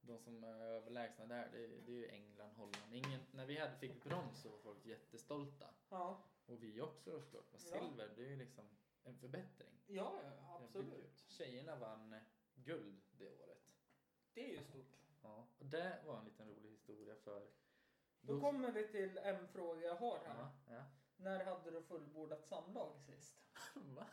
[0.00, 2.94] de som är överlägsna där, det, det är ju England, Holland.
[2.94, 5.74] Ingen, när vi hade, fick brons så var folk jättestolta.
[5.88, 7.44] Ja, Och vi också då såklart.
[7.50, 8.64] Men silver, det är ju liksom
[9.02, 9.82] en förbättring.
[9.86, 11.24] ja, ja absolut.
[11.28, 12.16] Tjejerna vann
[12.54, 13.74] guld det året.
[14.34, 14.96] Det är ju stort.
[15.22, 17.46] Ja, och det var en liten rolig historia för...
[18.20, 20.34] Då kommer vi till en fråga jag har här.
[20.38, 20.84] Ja, ja.
[21.16, 23.42] När hade du fullbordat samlag sist?
[23.74, 24.06] Va?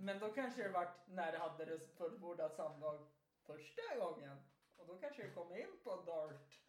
[0.00, 3.06] Men då kanske det vart när hade du fullbordat samlag
[3.46, 4.36] första gången?
[4.76, 6.60] Och då kanske du kom in på dart.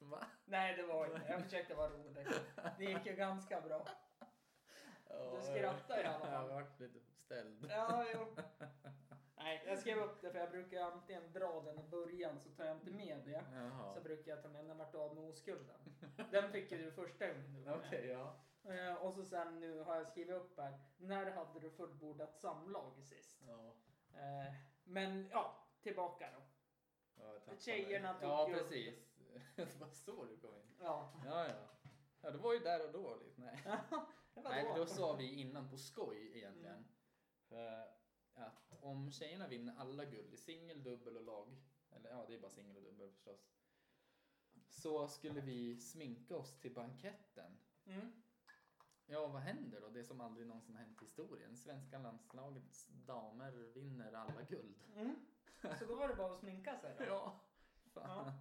[0.00, 0.26] Va?
[0.44, 1.26] Nej, det var inte.
[1.28, 2.26] Jag försökte vara rolig.
[2.78, 3.86] Det gick ju ganska bra.
[5.08, 6.48] Ja, skrattar i alla fall.
[6.48, 7.66] Jag varit lite ställd.
[7.70, 8.26] Ja, jo.
[9.36, 12.64] Nej, jag skrev upp det för jag brukar antingen dra den i början så tar
[12.64, 13.44] jag inte med det.
[13.50, 14.00] Så Jaha.
[14.00, 15.76] brukar jag ta med när jag varit av med oskulden.
[16.30, 17.86] Den fick ju du första gången du var med.
[17.86, 18.36] Okej, ja.
[18.66, 20.78] Eh, Och så sen nu har jag skrivit upp här.
[20.96, 23.42] När hade du fullbordat samlag sist?
[23.46, 23.76] Ja.
[24.20, 26.42] Eh, Men ja, tillbaka då.
[27.46, 28.94] ja Tjejerna tog Ja, precis.
[29.56, 30.76] Det var så du kom in.
[30.80, 31.12] Ja.
[31.24, 31.68] Ja, ja.
[32.20, 33.16] Ja, det var ju där och då.
[33.16, 33.40] Lite.
[33.40, 33.62] Nej.
[34.34, 34.74] det var Nej, då.
[34.74, 36.74] då sa vi innan på skoj egentligen.
[36.74, 36.84] Mm.
[37.48, 37.88] För
[38.34, 41.56] att om tjejerna vinner alla guld i singel, dubbel och lag.
[41.90, 43.50] Eller ja, det är bara singel och dubbel förstås.
[44.68, 47.58] Så skulle vi sminka oss till banketten.
[47.86, 48.22] Mm.
[49.06, 49.88] Ja, vad händer då?
[49.88, 51.56] Det som aldrig någonsin har hänt i historien.
[51.56, 54.82] Svenska landslagets damer vinner alla guld.
[54.96, 55.26] Mm.
[55.78, 57.04] Så då var det bara att sminka sig då?
[57.04, 57.40] Ja,
[57.94, 58.00] Ja.
[58.02, 58.32] fan.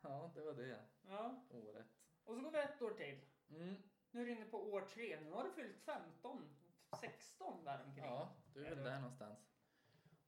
[0.00, 1.44] Ja, det var det ja.
[1.50, 1.86] året.
[2.24, 3.20] Och så går vi ett år till.
[3.50, 3.82] Mm.
[4.10, 5.20] Nu är du inne på år tre.
[5.20, 6.56] Nu har du fyllt 15,
[7.00, 8.04] 16 däromkring.
[8.04, 9.00] Ja, du är väl Är där det?
[9.00, 9.50] någonstans.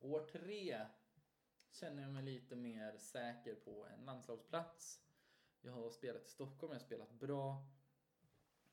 [0.00, 0.86] År tre
[1.70, 5.02] känner jag mig lite mer säker på en landslagsplats.
[5.60, 7.66] Jag har spelat i Stockholm, jag har spelat bra.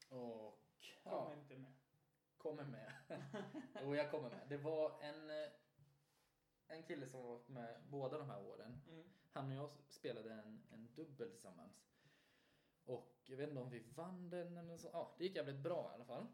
[0.09, 0.64] Och
[1.03, 1.73] ja, Kommer inte med.
[2.37, 2.91] kommer med.
[3.81, 4.45] Jo, jag kommer med.
[4.49, 5.49] Det var en, eh,
[6.67, 8.81] en kille som var med båda de här åren.
[8.89, 9.03] Mm.
[9.31, 11.85] Han och jag spelade en, en dubbel tillsammans.
[12.85, 14.89] Och jag vet inte om vi vann den eller så.
[14.93, 16.27] Ja, det gick jävligt bra i alla fall.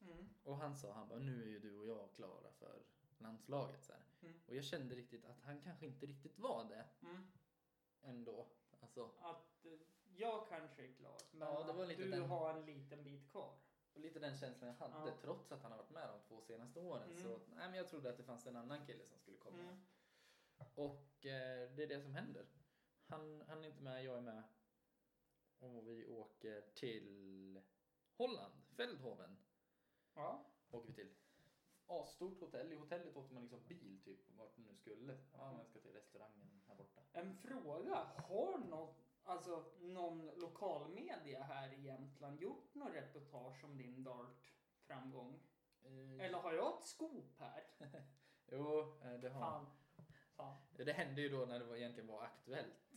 [0.00, 0.28] Mm.
[0.42, 2.82] Och han sa, han bara, nu är ju du och jag klara för
[3.18, 3.84] landslaget.
[3.84, 3.92] Så.
[4.22, 4.34] Mm.
[4.46, 7.26] Och jag kände riktigt att han kanske inte riktigt var det Mm.
[8.02, 8.46] ändå.
[8.80, 9.72] Alltså, Att eh,
[10.16, 13.54] jag kanske är klar, men Ja, att du den- har en liten bit kvar.
[13.94, 15.16] Och lite den känslan jag hade, Ja.
[15.20, 17.10] trots att han har varit med de två senaste åren.
[17.10, 17.22] Mm.
[17.22, 19.58] Så nej, men jag trodde att det fanns en annan kille som skulle komma.
[19.62, 19.76] Mm.
[20.74, 22.46] Och eh, det är det som händer.
[23.06, 24.42] Han, han är inte med, jag är med.
[25.58, 27.62] Och vi åker till
[28.16, 29.36] Holland, Feldhoven.
[30.14, 30.44] Ja.
[30.70, 31.14] Åker vi till.
[31.86, 32.72] Asstort hotell.
[32.72, 35.18] I hotellet åkte man liksom bil typ vart man nu skulle.
[35.32, 37.02] Ja, man ska till restaurangen här borta.
[37.12, 37.94] En fråga.
[38.16, 45.40] Har någon, alltså, någon lokalmedia här i Jämtland gjort något reportage om din dart-framgång?
[45.82, 47.64] Eh, Eller har jag ett scoop här?
[48.46, 49.66] Jo, eh, det har Fan.
[50.36, 50.56] Fan.
[50.76, 52.90] Det hände ju då när det var, egentligen var aktuellt.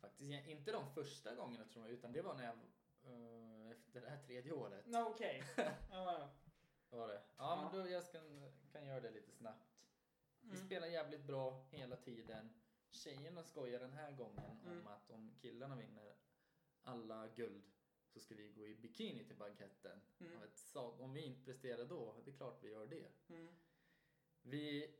[0.00, 2.54] Faktiskt inte de första gångerna tror jag, utan det var när jag
[3.02, 4.86] eh, efter det här tredje året.
[4.86, 5.44] No, Okej.
[5.90, 6.28] Ja.
[6.90, 7.14] Var det.
[7.14, 7.70] Ja, Ja.
[7.72, 8.18] men då jag ska,
[8.72, 9.70] kan göra det lite snabbt.
[10.40, 10.66] Vi Mm.
[10.66, 12.54] spelar jävligt bra hela tiden.
[12.94, 14.86] Tjejerna skojar den här gången om Mm.
[14.86, 16.16] att om killarna vinner
[16.82, 17.64] alla guld
[18.08, 20.00] så ska vi gå i bikini till banketten.
[20.20, 20.40] Mm.
[20.74, 23.08] Om vi inte presterar då, det är klart vi gör det.
[23.28, 23.54] Mm.
[24.42, 24.94] Vi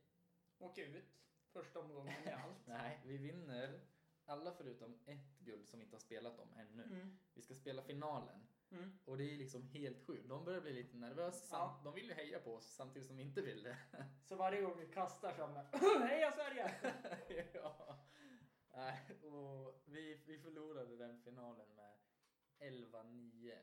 [0.57, 2.57] åka ut första omgången i allt.
[2.67, 3.81] Nej, vi vinner
[4.25, 6.83] alla förutom ett guld som vi inte har spelat om ännu.
[6.83, 7.17] Mm.
[7.33, 8.47] Vi ska spela finalen.
[8.75, 8.99] Mm.
[9.05, 10.29] Och det är liksom helt sjukt.
[10.29, 11.55] De börjar bli lite nervösa.
[11.55, 11.81] Ja.
[11.83, 13.77] De vill ju heja på oss samtidigt som vi inte vill det.
[14.23, 16.75] Så varje gång vi kastar så här, Heja Sverige!
[17.53, 17.99] ja.
[18.73, 21.93] Nej, och vi, vi förlorade den finalen med
[22.59, 23.57] 11-9.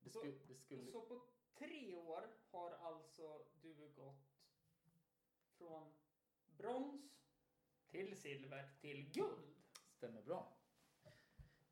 [0.00, 0.90] Det, Så- skulle, det skulle...
[0.90, 1.22] Så på
[1.54, 4.28] tre år har alltså du gått
[5.58, 5.92] från
[6.46, 7.22] brons
[7.90, 9.56] till silver till guld.
[9.90, 10.56] Stämmer bra.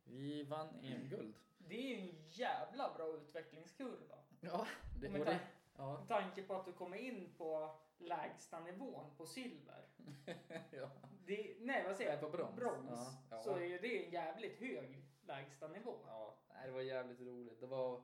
[0.05, 1.37] Vi vann EM-guld.
[1.71, 4.19] Det är ju en jävla bra utvecklingskurva.
[4.41, 4.67] Ja,
[5.01, 5.41] det, Med, och ta- det,
[5.77, 9.85] ja, med tanke på att du kommer in på lägsta nivån på silver.
[10.71, 10.91] ja.
[11.27, 12.21] Det, nej, vad säger jag?
[12.21, 12.91] på brons.
[12.91, 13.43] Ja, ja.
[13.43, 15.99] Så är ju det en jävligt hög lägsta nivå.
[16.07, 17.61] Ja, det var jävligt roligt.
[17.61, 18.03] Det var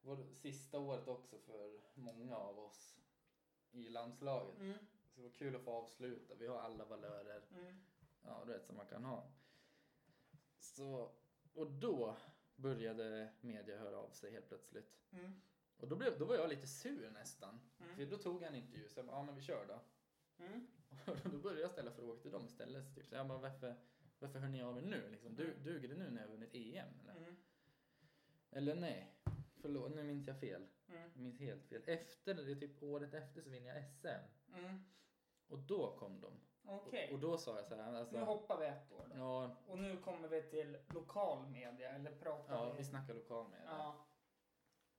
[0.00, 2.98] vår sista året också för många av oss
[3.70, 4.58] i landslaget.
[4.60, 4.78] Mm,
[5.08, 6.34] Så det var kul att få avsluta.
[6.34, 7.80] Vi har alla valörer, mm,
[8.22, 9.26] ja, du vet, som man kan ha.
[10.58, 11.10] Så,
[11.54, 12.16] och då
[12.56, 14.96] började media höra av sig helt plötsligt.
[15.12, 15.40] mm,
[15.76, 17.60] Och då, blev, då var jag lite sur nästan.
[17.80, 17.96] Mm.
[17.96, 19.80] För då tog jag en intervju, så jag bara, ja men vi kör då.
[20.44, 20.66] mm.
[21.06, 22.94] Och då började jag ställa frågor till dem istället.
[22.94, 23.06] Typ.
[23.06, 23.74] Så jag bara, varför,
[24.18, 25.08] varför hör ni av er nu?
[25.10, 26.88] Liksom, du, duger det nu när jag har vunnit EM?
[27.00, 27.36] Eller, Mm,
[28.50, 29.14] eller nej,
[29.60, 30.66] förlåt, nu minns jag fel.
[30.88, 31.82] mm, Jag minns helt fel.
[31.86, 34.54] Efter, det är typ året efter så vinner jag SM.
[34.54, 34.84] mm.
[35.48, 36.40] Och då kom de.
[36.66, 39.16] Okej, Och, och då sa jag så här, alltså, nu hoppar vi ett år då.
[39.16, 42.76] ja, Och nu kommer vi till lokal media, eller pratar ja, vi...
[42.78, 43.94] vi snackar lokal med Ja,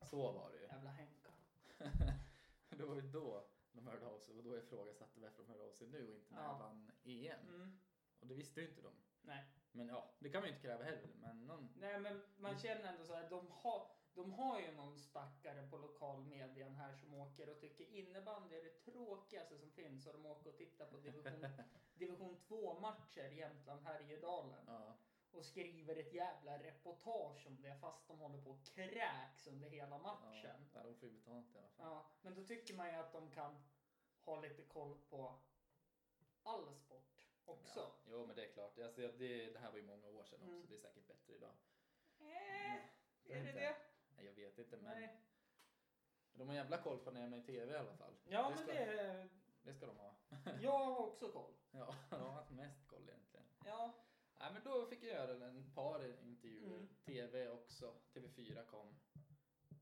[0.02, 0.64] Så var det ju.
[0.68, 1.32] jävla Henka.
[2.70, 5.72] det var ju då de hörde av sig och då ifrågasatte varför de hörde av
[5.72, 6.52] sig nu och inte när Ja.
[6.52, 7.48] jag vann EM.
[7.56, 7.80] Mm.
[8.20, 8.92] Och det visste ju inte de.
[9.22, 9.46] Nej.
[9.72, 11.10] Men ja, det kan man ju inte kräva heller.
[11.16, 11.70] Men någon...
[11.80, 15.78] Nej, men man känner ändå så här, de har, de har ju någon stackare på
[15.78, 20.50] lokalmedian här som åker och tycker innebandy är det tråkigaste som finns och de åker
[20.50, 21.46] och tittar på division,
[21.94, 24.98] division 2-matcher i Jämtland, Härjedalen Ja,
[25.32, 29.98] och skriver ett jävla reportage om det fast de håller på och kräks under hela
[29.98, 30.70] matchen.
[30.74, 31.86] ja, de får ju betalt i alla fall.
[31.86, 33.64] Ja, men då tycker man ju att de kan
[34.20, 35.40] ha lite koll på
[36.44, 37.80] all sport också.
[37.80, 37.96] Ja.
[38.08, 38.80] Jo, men det är klart.
[38.80, 40.56] Alltså, det, det här var ju många år sedan Mm.
[40.58, 40.68] också.
[40.68, 41.54] Det är säkert bättre idag.
[42.20, 42.76] Eh,
[43.38, 43.76] är det det?
[44.16, 45.22] Nej, jag vet inte, men Nej.
[46.34, 48.14] de har jävla koll på när jag är med i TV i alla fall.
[48.24, 49.30] Ja, det men ska, det...
[49.64, 50.16] det ska de ha.
[50.62, 51.54] Jag har också koll.
[51.72, 53.46] Ja, de har haft mest koll egentligen.
[53.66, 53.94] Ja.
[54.40, 56.76] Nej, men då fick jag göra en par intervjuer.
[56.76, 56.88] Mm.
[57.06, 57.96] TV också.
[58.14, 58.88] TV4 kom.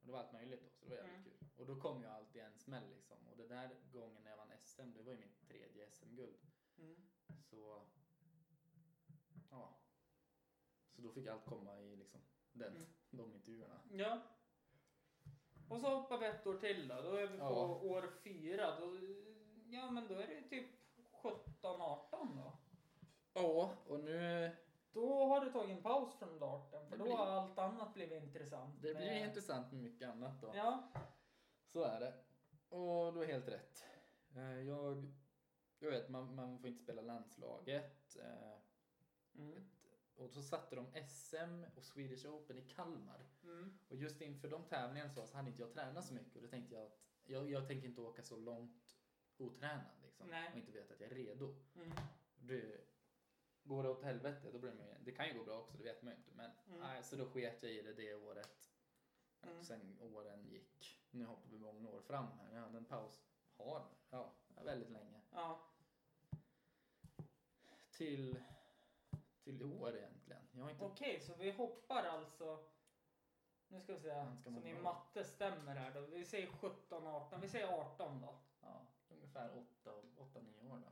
[0.02, 1.24] Och det var allt möjligt då, så det var jävligt Mm.
[1.24, 1.48] kul.
[1.56, 3.28] Och då kom ju alltid en smäll liksom.
[3.28, 6.40] Och den där gången när jag vann SM, det var ju mitt tredje SM-guld.
[6.78, 6.96] Mm.
[7.50, 7.82] Så...
[9.50, 9.80] Ja.
[10.96, 12.88] Så då fick allt komma i liksom den, Mm.
[13.18, 13.80] De intervjuerna.
[13.92, 14.20] Ja.
[15.70, 17.02] Och så hoppar vi ett år till då.
[17.02, 17.66] Då är vi på Ja.
[17.84, 18.80] år fyra.
[18.80, 18.98] Då,
[19.70, 20.70] ja, men då är det typ
[21.22, 22.52] 17-18 då.
[23.34, 24.52] Ja, och nu...
[24.94, 27.94] Då har du tagit en paus från darten för Det då blir- har allt annat
[27.94, 28.76] blivit intressant.
[28.82, 30.52] Det blir med- intressant med mycket annat då.
[30.56, 30.84] Ja.
[31.68, 32.14] Så är det.
[32.76, 33.84] Och du har helt rätt.
[34.36, 35.14] Eh, Jag,
[35.80, 38.16] jag vet, man, man får inte spela landslaget.
[38.16, 38.54] eh,
[39.36, 39.70] Mm.
[40.16, 43.26] Och så satte de SM och Swedish Open i Kalmar.
[43.44, 43.78] Mm.
[43.88, 46.36] Och just inför de tävlingarna så, så hade inte jag tränat så mycket.
[46.36, 48.96] Och då tänkte jag att jag, jag tänker inte åka så långt
[49.38, 50.28] otränad liksom.
[50.28, 50.50] Nej.
[50.52, 51.56] Och inte veta att jag är redo.
[51.76, 51.92] Mm.
[52.36, 52.82] Det,
[53.64, 55.84] går det åt helvete, då blir man ju, det kan ju gå bra också, det
[55.84, 56.32] vet man ju inte.
[56.32, 56.80] Men Mm.
[56.80, 58.70] nej, så då sket jag i det det året.
[59.42, 59.64] Mm.
[59.64, 61.02] Sen åren gick.
[61.12, 62.54] Nu hoppar vi många år fram här.
[62.54, 63.26] Jag hade en paus.
[63.58, 65.22] Har, ja, väldigt länge.
[65.32, 65.70] Ja.
[67.92, 68.40] Till,
[69.44, 70.42] till i år egentligen.
[70.52, 70.86] Jag har inte...
[70.86, 72.66] Okej, så vi hoppar alltså.
[73.68, 76.02] Nu ska vi se Ganska så min matte stämmer här då.
[76.02, 77.42] Vi säger 17, 18.
[77.42, 78.40] Vi säger 18 då.
[78.62, 80.92] Ja, ungefär 8-9 år då.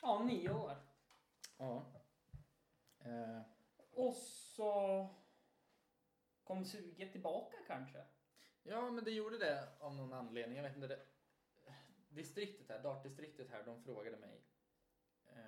[0.00, 0.76] Ja, nio år.
[1.56, 1.84] Ja.
[2.98, 3.40] Eh,
[3.90, 5.06] Och så
[6.44, 8.04] kom suget tillbaka kanske.
[8.62, 10.56] ja, men det gjorde det av någon anledning.
[10.56, 10.86] Jag vet inte.
[10.86, 11.06] Det,
[12.08, 14.42] distriktet här, dartdistriktet här, de frågade mig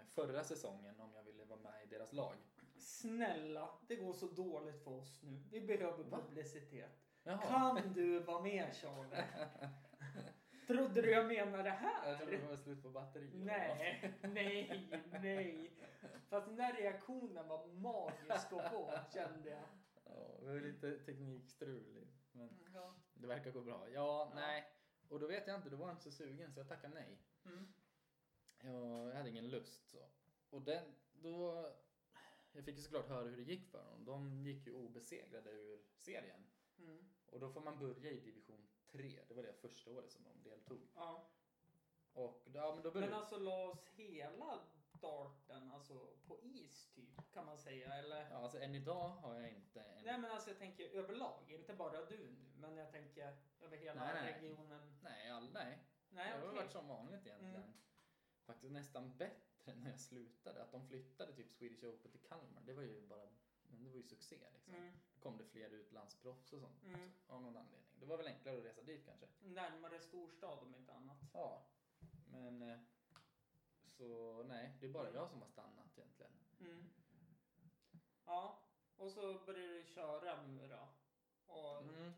[0.09, 2.35] förra säsongen om jag ville vara med i deras lag.
[2.77, 5.42] Snälla, det går så dåligt för oss nu.
[5.51, 6.18] Vi behöver Va?
[6.29, 7.01] publicitet.
[7.23, 7.38] Jaha.
[7.81, 9.25] Kan du vara med Charlie?
[10.66, 12.49] Trodde du jag menade det Jag trodde det här?
[12.49, 13.35] var slut på batteriet.
[13.35, 15.70] Nej, nej, nej.
[16.29, 19.62] Fast den där reaktionen var magisk att få kände jag.
[20.05, 22.07] Ja, det var lite teknikstrul.
[22.33, 22.94] Men Ja.
[23.14, 23.88] det verkar gå bra.
[23.88, 24.33] Ja, Ja.
[24.35, 24.64] nej.
[25.09, 27.18] Och då vet jag inte, då var jag inte så sugen så jag tackade nej.
[27.44, 27.75] Mm.
[28.64, 30.09] Jag, hade ingen lust så.
[30.50, 31.70] Och den, då...
[32.53, 34.05] Jag fick ju såklart höra hur det gick för dem.
[34.05, 36.46] De gick ju obesegrade ur serien.
[36.79, 37.11] Mm.
[37.27, 39.20] Och då får man börja i division 3.
[39.29, 40.88] Det var det första året som de deltog.
[40.94, 41.31] Ja.
[42.12, 44.61] Och ja, men då började Men alltså lades hela
[45.00, 48.31] darten alltså på is typ kan man säga eller?
[48.31, 50.05] Ja, alltså än idag har jag inte en...
[50.05, 54.05] Nej men alltså jag tänker överlag, inte bara du nu, men jag tänker över hela
[54.05, 54.33] Nej, nej.
[54.33, 54.98] regionen.
[55.03, 55.79] Nej, all, nej.
[56.11, 56.59] Nej det har okej.
[56.59, 57.55] varit som vanligt egentligen.
[57.57, 57.72] Mm.
[58.46, 60.62] Faktiskt nästan bättre när jag slutade.
[60.62, 62.62] Att de flyttade typ Swedish Open till Kalmar.
[62.66, 63.28] Det var ju bara
[63.68, 64.74] men det var ju succé liksom.
[64.74, 64.92] Mm.
[65.14, 66.83] Då kom det fler utlandsproffs och sånt.
[66.85, 67.11] Mm.
[67.26, 67.90] Av någon anledning.
[68.00, 69.26] Det var väl enklare att resa dit kanske.
[69.40, 71.18] Närmare storstad om inte annat.
[71.33, 71.66] Ja.
[72.26, 72.78] Men eh,
[73.87, 76.33] så nej, det är bara jag som har stannat egentligen.
[76.61, 76.90] Mm.
[78.24, 78.59] Ja,
[78.96, 80.88] och så började du köra nu då.
[81.46, 82.12] Och Mm.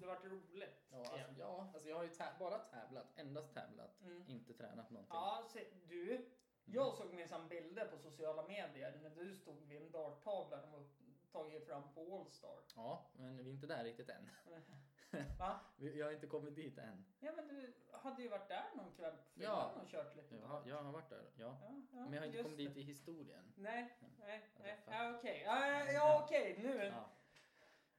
[0.00, 0.84] Det vart roligt.
[0.90, 1.34] Ja, alltså, igen.
[1.38, 4.24] ja, alltså jag har ju tä- bara tävlat, endast tävlat, Mm.
[4.28, 5.14] inte tränat någonting.
[5.16, 6.28] Ja, se, du.
[6.64, 10.84] Jag såg minsann bilder på sociala medier när du stod vid en darttavla de har
[11.32, 12.58] tagit fram på Allstar.
[12.76, 14.30] Ja, men vi är inte där riktigt än.
[15.38, 15.60] Va?
[15.76, 17.04] Jag har inte kommit dit än.
[17.20, 19.72] Ja men du hade ju varit där någon kväll på Ja.
[19.82, 21.58] och kört lite har, jag har varit där, ja.
[21.62, 22.64] Ja, ja, Men jag har inte kommit det.
[22.64, 23.52] dit i historien.
[23.56, 24.78] Nej, nej, Ja, nej.
[24.86, 25.42] Ja, okej.
[25.46, 26.58] Ja, ja, okej.
[26.62, 26.76] Nu.
[26.84, 27.04] Ja.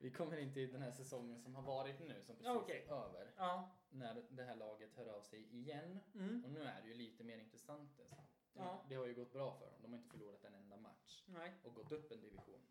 [0.03, 2.85] Vi kommer inte i den här säsongen som har varit nu, som precis Okej.
[2.87, 3.33] är över.
[3.37, 3.69] Ja.
[3.89, 5.99] När det här laget hör av sig igen.
[6.15, 6.45] Mm.
[6.45, 7.99] Och nu är det ju lite mer intressant.
[7.99, 8.15] Alltså.
[8.53, 8.85] Ja.
[8.89, 9.81] Det har ju gått bra för dem.
[9.81, 11.23] De har inte förlorat en enda match.
[11.27, 11.53] Nej.
[11.63, 12.61] Och gått upp en division.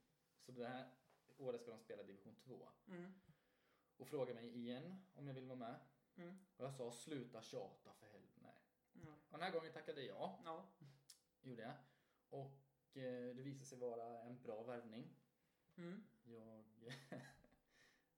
[0.41, 0.91] Så det här
[1.39, 2.69] året ska de spela division 2.
[2.89, 3.13] Mm.
[3.97, 5.81] Och frågar mig igen om jag vill vara med.
[6.17, 6.39] Mm.
[6.57, 8.53] Och jag sa sluta tjata för helvete.
[8.93, 9.11] Ja.
[9.31, 10.39] Och den här gången tackade jag ja.
[10.45, 10.67] Ja.
[11.43, 11.75] Gjorde jag.
[12.31, 15.17] Och eh, det visade sig vara en bra värvning.
[15.77, 16.05] Mm.
[16.25, 16.72] Jag...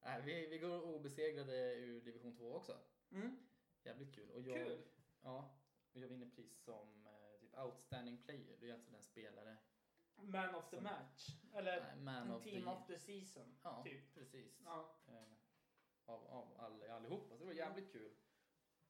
[0.05, 2.79] Nej, vi, vi går obesegrade ur division 2 också.
[3.11, 3.46] Mm.
[3.83, 4.31] Jävligt kul.
[4.31, 4.83] Och jag, Kul.
[5.22, 5.59] Ja.
[5.92, 8.57] Och jag vinner pris som eh, typ outstanding player.
[8.61, 9.57] Det är alltså den spelare.
[10.16, 11.29] Man of the Som- match.
[11.55, 12.70] Eller Nej, man of team the...
[12.70, 13.57] of the season.
[13.62, 14.14] Ja, Typ.
[14.14, 14.61] precis.
[14.64, 14.96] Ja.
[15.09, 15.22] Eh,
[16.05, 17.35] av av all, allihopa.
[17.37, 18.14] Så det var jävligt kul.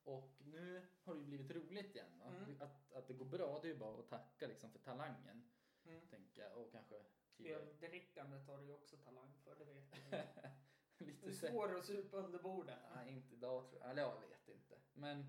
[0.02, 2.22] Och nu har det ju blivit roligt igen.
[2.22, 2.62] Mm.
[2.62, 5.50] Att, att det går bra, det är ju bara att tacka liksom för talangen.
[5.84, 6.06] Mm.
[6.08, 6.56] Tänker jag.
[6.58, 6.94] Och kanske.
[7.38, 10.22] Öldrickandet har du ju också talang för, det vet jag.
[10.98, 12.78] Det Lite är så- svårt att supa under bordet.
[12.96, 13.90] Nej, inte idag tror jag.
[13.90, 14.78] Eller jag vet inte.
[14.92, 15.24] Men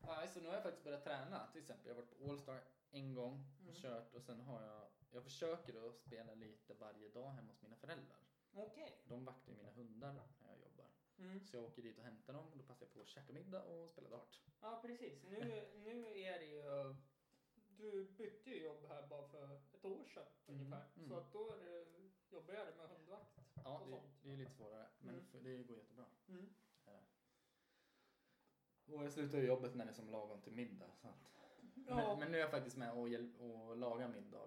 [0.00, 1.46] nej, så nu har jag faktiskt börjat träna.
[1.52, 3.74] Till exempel, jag har varit på Allstar en gång och Mm.
[3.74, 7.76] kört och sen har jag, jag försöker då spela lite varje dag hemma hos mina
[7.76, 8.18] föräldrar.
[8.54, 9.02] Okej.
[9.04, 10.86] De vaktar ju mina hundar när jag jobbar.
[11.18, 11.46] Mm.
[11.46, 13.62] Så jag åker dit och hämtar dem och då passar jag på att käka middag
[13.62, 14.40] och spela dart.
[14.60, 15.22] Ja, precis.
[15.24, 16.62] Nu, nu är det ju...
[17.78, 20.84] Du bytte ju jobb här bara för ett år sedan Mm, ungefär.
[20.96, 21.08] mm.
[21.08, 21.86] Så att då är det,
[22.30, 23.38] jag med hundvakt.
[23.64, 24.12] Ja, och det, sånt.
[24.22, 25.26] det är lite svårare men Mm.
[25.44, 26.04] det går jättebra.
[26.28, 26.48] Mm.
[28.86, 30.90] Och jag slutar ju jobbet när det är som lagom till middag.
[31.02, 31.14] Så att.
[31.88, 31.94] Ja.
[31.96, 33.08] Men, men nu är jag faktiskt med och,
[33.40, 34.38] och lagar middag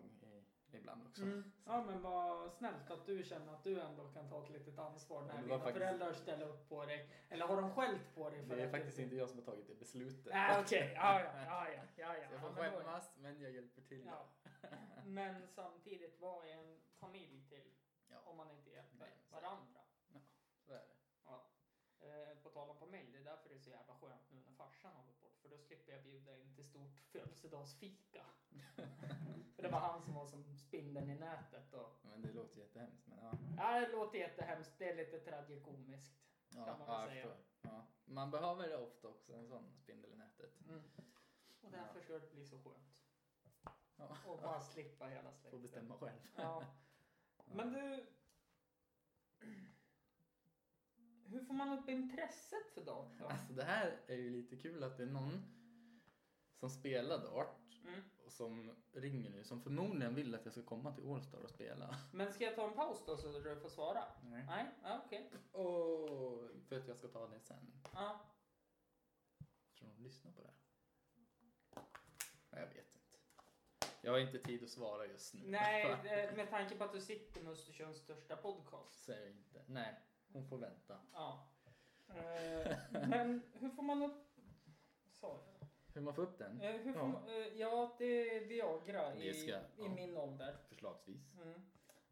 [0.78, 1.22] ibland också.
[1.22, 1.52] Mm.
[1.66, 5.22] Ja men vad snällt att du känner att du ändå kan ta ett litet ansvar
[5.28, 7.10] Ja, när dina faktiskt- föräldrar ställer upp på dig.
[7.30, 8.46] Eller har de skällt på dig?
[8.48, 10.34] för Det är faktiskt inte jag som har tagit det beslutet.
[10.34, 11.82] Nej okej, ja ja, ja ja.
[11.96, 12.28] ja, ja.
[12.28, 14.06] Så jag får Ja, skämmas, men jag hjälper till.
[14.06, 14.26] Ja.
[15.06, 17.72] Men samtidigt, vad är en familj till?
[18.10, 18.18] Ja.
[18.26, 19.80] Om man inte hjälper Nej, så- varandra.
[20.66, 20.96] Så är det.
[21.26, 21.46] Ja.
[22.00, 24.54] Eh, på tal om familj, det är därför det är så jävla skönt nu när
[24.54, 25.38] farsan har gått bort.
[25.42, 28.26] För då slipper jag bjuda in till stort födelsedagsfika.
[29.56, 31.74] för det var han som var som spindeln i nätet.
[31.74, 33.08] Och, Men det låter jättehemskt.
[33.08, 33.34] Men ja.
[33.58, 36.20] ja, det låter jättehemskt, det är lite tragikomiskt.
[36.50, 37.38] Ja, Kan man ja, väl jag säga.
[37.62, 37.86] Ja.
[38.06, 40.62] Man behöver det ofta också, en sån spindel i nätet.
[40.70, 40.82] Mm.
[41.62, 43.04] Och därför ska det bli så skönt.
[43.96, 44.18] Ja.
[44.26, 45.52] Och bara slippa hela släkten.
[45.52, 46.20] Får bestämma själv.
[46.36, 46.66] Ja.
[47.46, 48.06] Men du...
[51.26, 53.12] Hur får man upp intresset för då?
[53.30, 55.59] Alltså det här är ju lite kul att det är någon
[56.60, 58.02] som spelar dart Mm.
[58.26, 61.95] och som ringer nu som förmodligen vill att jag ska komma till Allstar och spela.
[62.13, 64.04] Men ska jag ta en paus då så du får svara?
[64.24, 64.45] Nej.
[64.48, 64.65] Nej?
[64.84, 65.32] Ja, okej.
[65.52, 67.82] Och för att jag ska ta det sen.
[67.93, 68.19] Ja.
[69.80, 70.54] Tror de lyssnar på det?
[72.50, 73.17] Nej, jag vet inte.
[74.02, 75.41] Jag har inte tid att svara just nu.
[75.45, 75.86] Nej,
[76.36, 79.08] med tanke på att du sitter med Östersunds största podcast.
[79.08, 79.63] Jag inte.
[79.67, 80.00] Nej,
[80.34, 81.00] hon får vänta.
[81.13, 81.50] Ja.
[82.10, 84.25] Eh, Men hur får man upp...
[85.21, 85.40] Jag?
[85.94, 86.62] Hur man får upp den?
[86.62, 87.08] Eh, Hur får Ja.
[87.08, 87.27] man...
[87.29, 89.87] eh, Ja, det är Viagra Det i, ska- i ja.
[89.96, 90.58] min ålder.
[90.69, 91.33] Förslagsvis.
[91.42, 91.62] Mm.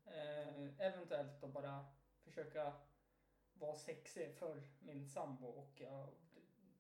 [0.06, 1.86] Eh, eventuellt då bara
[2.24, 2.74] försöka
[3.54, 6.10] vara sexig för min sambo och jag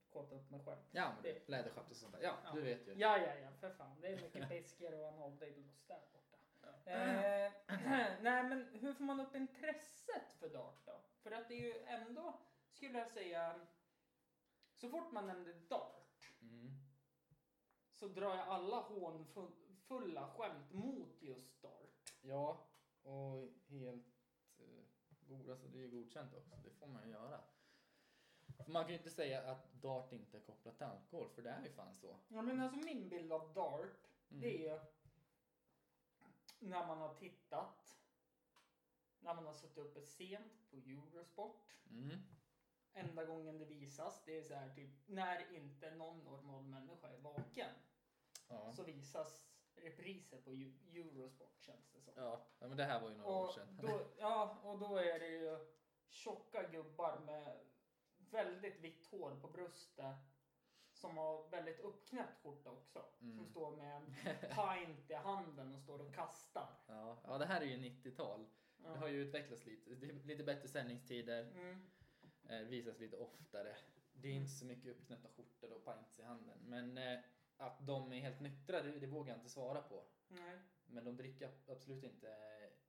[0.10, 0.80] kåta upp mig själv.
[0.92, 2.22] Ja, men Det- och sånt där.
[2.24, 2.52] Ja, Ja.
[2.54, 2.94] du vet ju.
[2.94, 4.02] Ja, ja, ja, för fan.
[4.02, 6.92] Det är mycket piskor och analdildos där borta.
[6.92, 7.52] Eh,
[8.22, 11.02] nej, men hur får man upp intresset för dart då?
[11.24, 12.40] För att det är ju ändå,
[12.72, 13.60] skulle jag säga,
[14.76, 16.04] så fort man nämnde dart
[16.42, 16.72] Mm.
[18.00, 22.12] Så drar jag alla hånfulla skämt mot just dart.
[22.22, 22.68] Ja,
[23.04, 24.06] och helt
[24.58, 24.84] eh,
[25.28, 26.56] god, alltså det är ju godkänt också.
[26.64, 27.42] Det får man ju göra.
[28.66, 31.50] För man kan ju inte säga att dart inte är kopplat till alkohol, för det
[31.50, 32.16] är ju fan så.
[32.28, 34.42] Ja, men alltså min bild av dart, Mm.
[34.42, 34.82] det är
[36.60, 38.00] när man har tittat,
[39.20, 41.76] när man har suttit uppe sent på Eurosport.
[41.90, 42.20] Mm.
[42.94, 47.18] Enda gången det visas, det är så här typ när inte någon normal människa är
[47.20, 47.70] vaken.
[48.48, 48.74] Ja.
[48.74, 52.14] Så visas repriser på Eu- Eurosport känns det som.
[52.16, 53.80] Ja, men det här var ju några år Och sedan.
[53.82, 55.58] då, ja, och då är det ju
[56.10, 57.60] tjocka gubbar med
[58.18, 60.16] väldigt vitt hår på bröstet
[60.94, 63.06] som har väldigt uppknäppt skjorta också.
[63.22, 63.36] Mm.
[63.38, 64.06] Som står med en
[64.56, 66.70] pint i handen och står och kastar.
[66.88, 68.46] Ja, ja, det här är ju 90-tal.
[68.84, 68.90] Ja.
[68.90, 69.96] Det har ju utvecklats lite.
[69.96, 71.82] Det är lite bättre sändningstider, Mm.
[72.50, 73.76] eh, visas lite oftare.
[74.14, 76.58] Det är inte så mycket uppknäppta skjortor och pints i handen.
[76.62, 77.20] Men eh,
[77.58, 80.04] att de är helt nyktra, det, det vågar jag inte svara på.
[80.28, 80.60] Nej.
[80.86, 82.36] Men de dricker absolut inte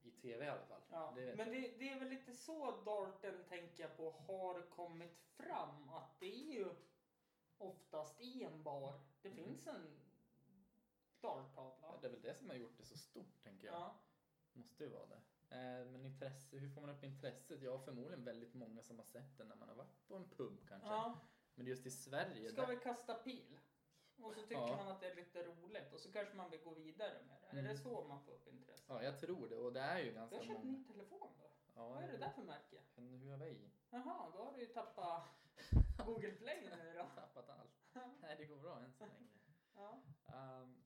[0.02, 0.80] i TV i alla fall.
[0.90, 1.12] Ja.
[1.16, 5.88] Det Men det, det är väl lite så darten, tänker jag på, har kommit fram.
[5.88, 6.66] Att det är ju
[7.58, 9.00] oftast i en bar.
[9.22, 9.44] Det Mm.
[9.44, 10.00] finns en
[11.20, 11.76] darttavla.
[11.82, 13.74] Ja, det är väl det som har gjort det så stort, tänker jag.
[13.76, 13.94] Ja.
[14.52, 15.20] Måste ju vara det.
[15.50, 17.62] Eh, men intresse, hur får man upp intresset?
[17.62, 20.68] Ja, förmodligen väldigt många som har sett den när man har varit på en pub
[20.68, 20.88] kanske.
[20.88, 21.18] ja.
[21.54, 22.48] Men just i Sverige.
[22.52, 23.58] Ska där- vi kasta pil?
[24.22, 24.76] Och så tycker Ja.
[24.76, 27.46] man att det är lite roligt och så kanske man vill gå vidare med det.
[27.46, 27.64] Är Mm.
[27.64, 28.84] det så man får upp intresse?
[28.88, 29.56] Ja, jag tror det.
[29.56, 30.70] Och det är ju Jag ganska har köpt många.
[30.78, 31.50] ny telefon då.
[31.74, 32.80] Ja, Vad är det där för märke?
[32.96, 33.70] En Huawei.
[33.90, 35.22] Jaha, då har du ju tappat
[36.06, 37.04] Google Play nu då.
[37.20, 37.70] Tappat allt.
[38.20, 39.28] Nej, det går bra än så länge.
[39.74, 40.02] Ja.
[40.26, 40.82] Ehm,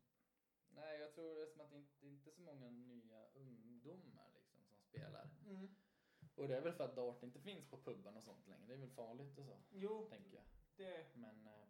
[0.71, 3.27] nej, jag tror det är som att det inte, det är inte så många nya
[3.35, 5.31] ungdomar liksom som spelar.
[5.47, 5.75] Mm.
[6.35, 8.67] Och det är väl för att dart inte finns på puben och sånt längre.
[8.67, 10.45] Det är väl farligt och så, Jo, tänker jag.
[10.77, 11.69] det, Men eh,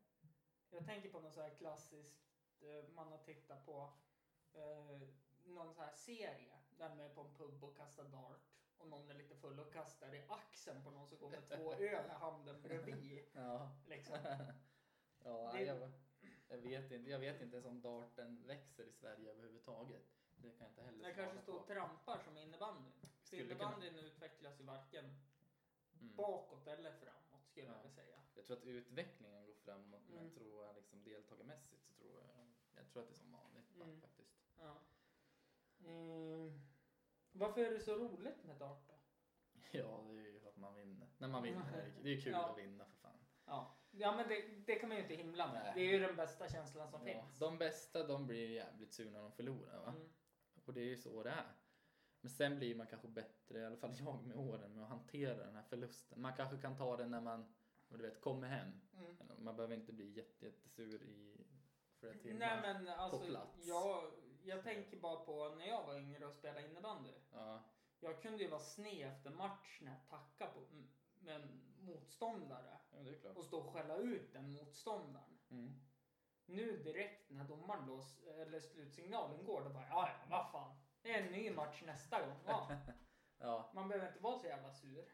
[0.76, 2.16] jag tänker på något så här klassiskt
[2.60, 3.92] eh, man har tittat på
[4.52, 5.00] eh,
[5.44, 8.48] någon så här serie där de är på en pub och kastar dart
[8.78, 11.72] och någon är lite full och kastar i axeln på någon som går med två
[11.78, 13.24] öl i handen bredvid.
[13.32, 13.70] ja.
[13.86, 14.16] Liksom.
[15.24, 15.92] ja, Det- jag,
[16.48, 20.02] jag, vet inte, jag vet inte ens om darten växer i Sverige överhuvudtaget.
[20.36, 21.66] Det kan jag inte heller svara kanske står på.
[21.66, 22.92] trampar som innebandyn.
[23.22, 25.04] Skulle kunna- innebandyn utvecklas ju varken
[26.00, 26.16] Mm.
[26.16, 27.72] bakåt eller framåt skulle Ja.
[27.72, 28.21] jag vilja säga.
[28.34, 30.30] Jag tror att utvecklingen går framåt, men Mm.
[30.34, 34.00] tror jag liksom deltagarmässigt så tror jag, jag tror att det är som vanligt Mm.
[34.00, 34.36] faktiskt.
[34.58, 34.76] Ja.
[35.84, 36.60] Mm.
[37.32, 38.94] Varför är det så roligt med dart då?
[39.72, 41.08] Ja, det är ju för att man vinner.
[41.18, 42.50] När man vinner, det- det är ju kul Ja.
[42.50, 43.18] att vinna för fan.
[43.44, 45.62] Ja, ja men det, det kan man ju inte himla med.
[45.64, 45.72] Nej.
[45.74, 47.38] Det är ju den bästa känslan som Ja, finns.
[47.38, 49.88] de bästa, de blir jävligt sura när de förlorar va?
[49.96, 50.08] Mm.
[50.64, 51.52] Och det är ju så det är.
[52.20, 55.44] Men sen blir man kanske bättre, i alla fall jag med åren, med att hantera
[55.46, 56.20] den här förlusten.
[56.20, 57.54] Man kanske kan ta den när man,
[57.98, 58.80] du vet, kommer hem.
[58.94, 59.16] Mm.
[59.44, 61.46] Man behöver inte bli jätte, jättesur i
[62.00, 62.38] flera timmar.
[62.38, 63.66] Nej men alltså, plats.
[63.66, 64.04] jag,
[64.42, 67.12] jag tänker bara på när jag var yngre och spelade innebandy.
[67.32, 67.62] Ja,
[68.00, 70.60] Jag kunde ju vara sned efter match när jag tackade på,
[71.14, 75.38] med en motståndare ja och stå och skälla ut den motståndaren.
[75.50, 75.72] Mm.
[76.46, 80.76] Nu direkt när domaren blås, eller slutsignalen går, då bara ja, ja, vad fan.
[81.02, 82.36] Det är en ny match nästa gång.
[82.46, 82.78] Ja,
[83.38, 85.08] Ja, man behöver inte vara så jävla sur.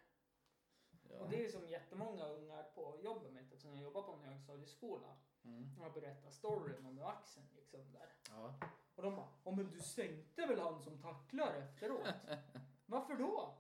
[1.10, 1.18] Ja.
[1.18, 5.16] Och det är som jättemånga ungar på jobbet mitt, eftersom jag jobbar på en högstadieskola.
[5.44, 5.70] Mm.
[5.80, 8.08] Jag berättar storyn om axeln gick sönder.
[8.30, 8.54] Ja.
[8.94, 12.06] Och de bara, ja men du sänkte väl han som tacklar efteråt?
[12.86, 13.54] Varför då?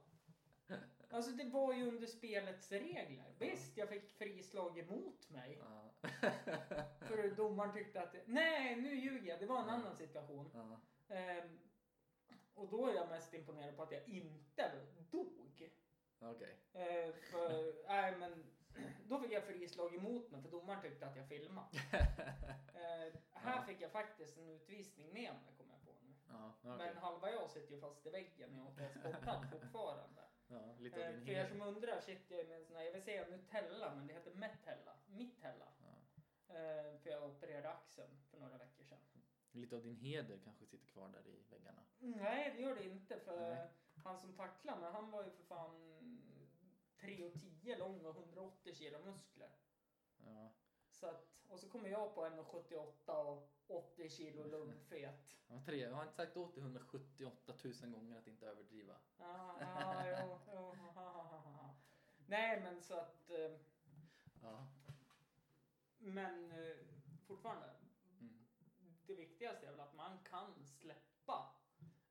[1.10, 3.34] Alltså det var ju under spelets regler.
[3.38, 5.58] Visst, jag fick frislag emot mig.
[5.62, 5.90] Ja.
[7.00, 10.76] För domaren tyckte att, nej nu ljuger jag, det var en annan situation.
[11.08, 11.58] Ehm,
[12.54, 14.72] och då är jag mest imponerad på att jag inte
[15.10, 15.70] dog.
[16.20, 16.56] Okej.
[16.72, 18.44] Ehm, för, nej men,
[19.08, 21.68] då fick jag frislag emot mig för domaren tyckte att jag filmade.
[22.74, 23.62] Ehm, här Ja.
[23.66, 26.14] fick jag faktiskt en utvisning med mig, kommer jag på nu.
[26.28, 26.70] Ja, okej.
[26.86, 30.22] Men halva jag sitter ju fast i väggen och jag har inte ens spottat fortfarande.
[30.50, 31.48] Ja, lite av Eh, din för er heder.
[31.48, 34.34] som undrar sitter jag med en sån här, jag vill säga Nutella, men det heter
[34.34, 34.96] Metella.
[35.06, 35.68] Mittella.
[35.80, 35.94] Ja.
[36.54, 38.98] Eh, för jag opererade axeln för några veckor sedan.
[39.50, 41.82] Lite av din heder kanske sitter kvar där i väggarna.
[41.98, 43.20] Nej, det gör det inte.
[43.20, 43.68] För Nej.
[44.04, 45.77] han som tacklade mig, han var ju för fan
[47.00, 49.50] 3,10 lång och 180 kilo muskler.
[50.24, 50.50] Ja.
[50.90, 55.36] Så att, och så kommer jag på 1,78 och 80 kilo lumpfet.
[55.48, 58.96] Jag har, tre, jag har inte sagt åt dig 178 000 gånger att inte överdriva.
[59.18, 60.74] Ah, ah, jo, jo.
[62.26, 63.30] Nej, men så att...
[63.30, 63.52] eh,
[64.42, 64.66] Ja.
[65.98, 66.76] Men eh,
[67.26, 67.70] fortfarande,
[68.20, 68.46] Mm.
[69.06, 71.52] det viktigaste är väl att man kan släppa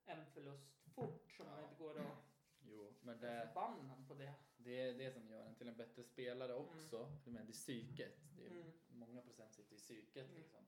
[0.05, 1.63] en förlust fort man Ja.
[1.63, 2.15] inte går och
[2.61, 4.33] Jo, men det, förbannad på det.
[4.67, 7.11] Det är det som gör en till en bättre spelare också.
[7.25, 8.13] Men det är psyket.
[8.37, 8.71] Det är Mm.
[8.87, 10.35] Många procent sitter i psyket Mm.
[10.37, 10.65] liksom.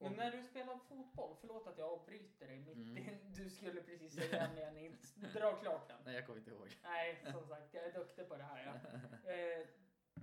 [0.00, 3.32] Men när du spelar fotboll, förlåt att jag avbryter dig mitt Mm.
[3.34, 4.96] du skulle precis säga en mening,
[5.34, 6.00] dra klart den.
[6.04, 6.78] Nej, jag kommer inte ihåg.
[6.82, 8.64] Nej, som sagt, jag är duktig på det här.
[8.66, 9.30] Ja.
[9.32, 9.66] Eh,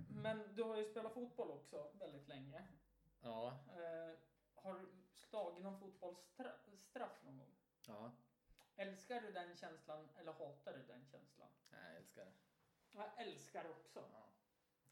[0.08, 2.66] Men du har ju spelat fotboll också väldigt länge.
[3.20, 4.18] Ja, Eh,
[4.54, 7.54] har du slagit någon fotbollsstraff någon gång?
[7.86, 8.12] ja.
[8.78, 11.48] Älskar du den känslan eller hatar du den känslan?
[11.70, 12.32] Nej, jag älskar det.
[12.96, 14.04] Jag älskar också.
[14.12, 14.22] Ja.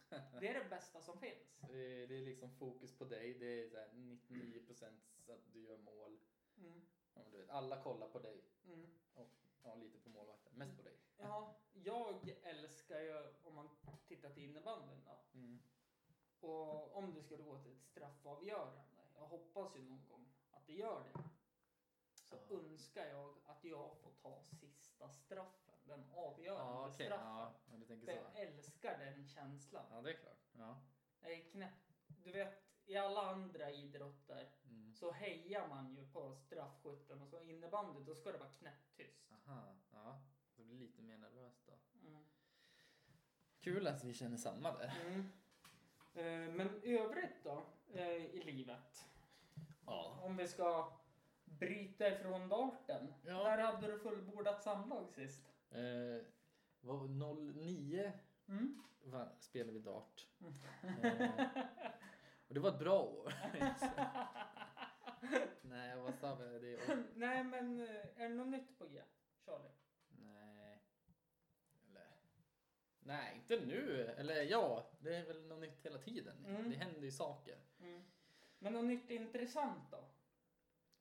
[0.41, 1.59] Det är det bästa som finns.
[1.69, 3.35] Det är, det är liksom fokus på dig.
[3.35, 4.85] Det är så här 99%
[5.29, 6.19] att du gör mål.
[6.59, 6.83] Mm.
[7.15, 8.45] Ja, du vet, alla kollar på dig.
[8.67, 8.87] Mm.
[9.63, 10.53] Ja, lite på målvakten.
[10.59, 10.97] Mest på dig.
[11.17, 13.69] Ja, jag älskar ju om man
[14.09, 15.39] tittar till innebandyn då.
[15.39, 15.63] Mm.
[16.41, 18.81] Och om det skulle gå till ett straffavgörande.
[19.15, 21.21] Jag hoppas ju någon gång att det gör det.
[22.15, 25.75] Så önskar jag att jag får ta sista straffen.
[25.85, 27.07] Den avgörande Ja, okej.
[27.07, 27.55] straffen.
[27.89, 28.13] Du tänker så.
[28.13, 29.85] jag älskar den känslan.
[29.91, 30.47] Ja, det är klart.
[30.59, 30.83] Ja.
[31.21, 31.73] Jag är knäpp.
[32.25, 34.95] Du vet, i alla andra idrotter Mm.
[34.95, 39.33] så hejar man ju på straffskytten och så innebandy då ska det vara knäpptyst.
[39.33, 40.23] Aha, ja.
[40.57, 41.73] Så blir lite mer nervöst då.
[42.09, 42.25] Mm.
[43.61, 44.93] Kul att vi känner samma där.
[45.07, 45.21] Mm.
[46.15, 49.05] Eh, Men övrigt då eh, i livet?
[49.87, 50.19] Ja.
[50.23, 50.93] Om vi ska
[51.45, 53.15] bryta ifrån darten.
[53.25, 53.43] Ja.
[53.43, 55.49] När hade du fullbordat samlag sist?
[55.71, 56.27] Eh,
[56.85, 58.13] 09
[58.49, 58.83] Mm.
[59.05, 60.27] va, spelade vi dart.
[61.03, 61.31] Eh,
[62.49, 63.35] och det var ett bra år.
[65.63, 66.59] Nej, vad sa vi?
[66.59, 69.03] Det är, Nej men eh, är det något nytt på G?
[69.47, 69.71] Charlie?
[70.09, 70.83] nej.
[71.89, 72.07] Eller.
[73.01, 74.03] Nej, inte nu.
[74.19, 76.45] Eller ja, det är väl något nytt hela tiden.
[76.47, 76.71] Mm.
[76.71, 77.59] Det händer ju saker.
[77.81, 78.03] Mm.
[78.59, 80.05] Men något nytt intressant då?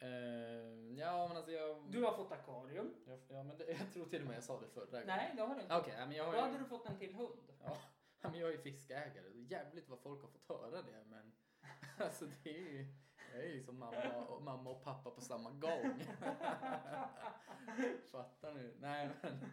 [0.04, 1.92] Eh, ja, men alltså jag...
[1.92, 2.94] Du har fått akvarium.
[3.06, 5.08] jag ja, men det, jag tror till och med jag sa det förra gången.
[5.08, 5.76] Nej det har du inte.
[5.76, 6.44] Okej, ja, men jag har Då ju...
[6.44, 7.40] hade du fått en till hund.
[8.26, 9.30] Ja, men jag är ju fiskägare.
[9.30, 11.04] Det är Jävligt vad folk har fått höra det.
[11.06, 11.32] Men
[11.98, 12.86] alltså det är ju...
[13.34, 16.04] Jag är ju som mamma och, mamma och pappa på samma gång.
[18.12, 18.74] Fattar ni?
[18.80, 19.46] Nej men.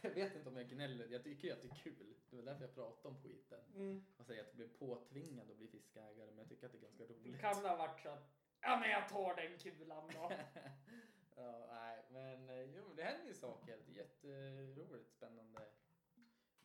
[0.00, 1.08] Jag vet inte om jag gnäller.
[1.08, 2.14] Jag tycker ju att det är kul.
[2.30, 3.60] Det var därför jag pratade om skiten.
[3.74, 4.04] Mm.
[4.16, 6.26] Och säga att jag blev påtvingad att bli fiskägare.
[6.26, 7.40] Men jag tycker att det är ganska Det roligt.
[7.40, 8.32] kan ha varit så att
[8.62, 10.32] Ja men jag tar den kulan då.
[11.36, 13.78] ja, nej, men eh, jo, men det händer ju saker.
[13.86, 15.60] Det är jätteroligt, spännande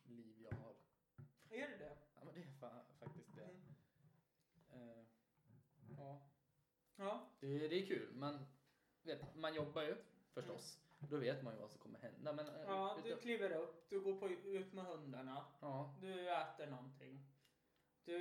[0.04, 0.74] liv jag har.
[1.50, 1.96] Är det det?
[2.14, 3.42] Ja, men det är fa- faktiskt det.
[3.44, 4.90] Mm.
[4.90, 5.04] Eh,
[5.98, 6.20] ja,
[6.96, 7.28] Ja.
[7.40, 8.14] det, det är kul.
[8.14, 8.46] Man,
[9.02, 9.96] vet, man jobbar ju
[10.34, 10.78] förstås.
[10.98, 12.32] Då vet man ju vad som kommer hända.
[12.32, 16.66] Men, eh, Ja, du kliver upp, du går på, ut med hundarna, ja, du äter
[16.66, 17.24] någonting.
[18.04, 18.18] Du,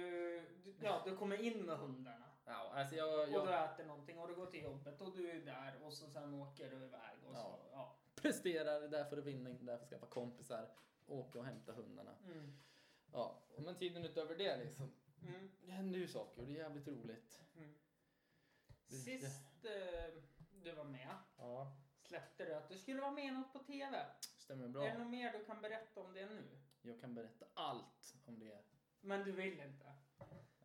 [0.63, 2.29] du, ja, du kommer in med hundarna.
[2.47, 5.29] Ja, alltså jag, Och du jag äter någonting och du går till jobbet och du
[5.29, 7.39] är där och så sen åker du iväg och så.
[7.41, 7.59] Ja.
[7.71, 7.95] Ja.
[8.15, 10.69] presterar, är där för att vinna, inte där för att skaffa kompisar.
[11.05, 12.15] Åka och hämta hundarna.
[12.25, 12.57] Mm.
[13.11, 14.91] Ja, men tiden utöver det liksom.
[15.21, 15.51] Mm.
[15.65, 17.41] Det händer ju saker och det är jävligt roligt.
[17.55, 17.73] Mm.
[18.87, 20.21] Det- Sist eh,
[20.63, 24.05] du var med Ja, släppte du att du skulle vara med i något på TV.
[24.37, 24.83] stämmer bra.
[24.87, 26.59] Är det något mer du kan berätta om det nu?
[26.81, 28.63] Jag kan berätta allt om det.
[29.01, 29.93] Men du vill inte?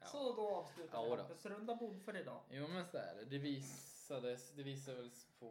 [0.02, 0.08] Ja.
[0.08, 1.16] Så då avslutar Ja, vi då.
[1.16, 2.40] Hampus runda bord för idag.
[2.50, 3.24] Jo men så är det.
[3.24, 5.50] Det visades, det visades på,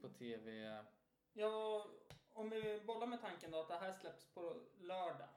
[0.00, 0.84] på TV.
[1.32, 1.86] Ja,
[2.32, 5.28] om vi bollar med tanken då att det här släpps på lördag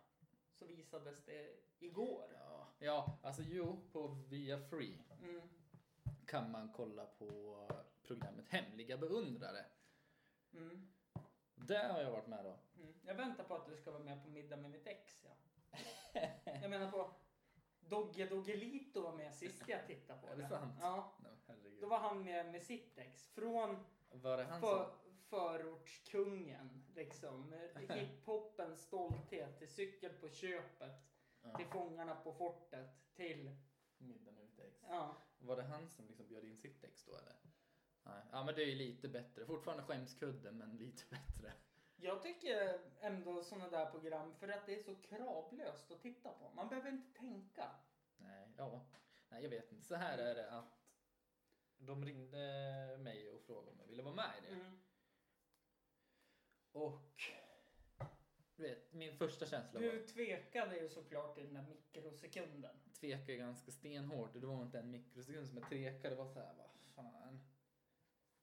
[0.59, 2.25] så visades det igår.
[2.39, 5.41] Ja, ja alltså jo, på Via Free Mm.
[6.25, 7.59] kan man kolla på
[8.03, 9.65] programmet Hemliga beundrare.
[10.53, 10.91] Mm.
[11.55, 12.57] Där har jag varit med då.
[12.81, 12.93] Mm.
[13.01, 15.25] Jag väntar på att du ska vara med på middag med mitt ex.
[15.25, 15.31] Ja.
[16.61, 17.11] Jag menar på
[17.89, 20.73] Dogge Doggelito var med sist jag tittade på Är det sant?
[20.81, 21.13] Ja,
[21.47, 21.81] herregud.
[21.81, 23.27] då var han med med sitt ex.
[23.27, 23.77] Från
[24.11, 25.17] Var det han för, som...
[25.29, 27.53] förortskungen, liksom.
[27.89, 31.01] Hiphopens stolthet till cykel på köpet,
[31.41, 33.55] Ja, till Fångarna på fortet, till...
[33.97, 34.83] middag med mitt ex.
[34.89, 35.15] Ja.
[35.39, 37.35] Var det han som liksom bjöd in sitt ex då eller?
[38.03, 38.23] Nej.
[38.31, 39.45] Ja men det är ju lite bättre.
[39.45, 41.53] Fortfarande skämskudde men lite bättre.
[41.97, 46.49] Jag tycker ändå sådana där program, för att det är så kravlöst att titta på.
[46.55, 47.69] Man behöver inte tänka.
[48.17, 48.85] Nej, ja.
[49.29, 49.85] Nej, jag vet inte.
[49.85, 50.79] Så här är det att
[51.77, 52.37] de ringde
[52.99, 54.53] mig och frågade om jag ville vara med i det.
[54.55, 54.79] Mm.
[56.71, 57.23] Och
[58.55, 62.75] du vet, min första känsla var Du tvekade ju såklart i den där mikrosekunden.
[62.99, 66.09] tveka ganska stenhårt och det var inte en mikrosekund som jag tvekade.
[66.09, 67.54] Det var så här, vad fan.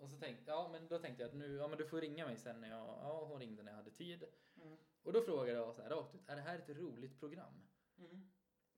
[0.02, 2.26] Och så tänkte ja men då tänkte jag att nu, ja men du får ringa
[2.26, 4.24] mig sen när jag, ja hon ringde när jag hade tid.
[4.56, 4.76] Mm.
[5.02, 7.62] Och då frågade jag så här rakt ut, är det här ett roligt program?
[7.98, 8.30] Mm.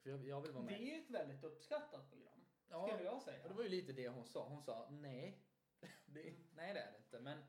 [0.02, 0.80] För jag, jag vill vara Det med.
[0.80, 3.48] är ju ett väldigt uppskattat program, Ja, skulle jag och säga.
[3.48, 4.48] det var ju lite det hon sa.
[4.48, 5.40] Hon sa nej.
[6.06, 7.44] Det, nej det är det inte men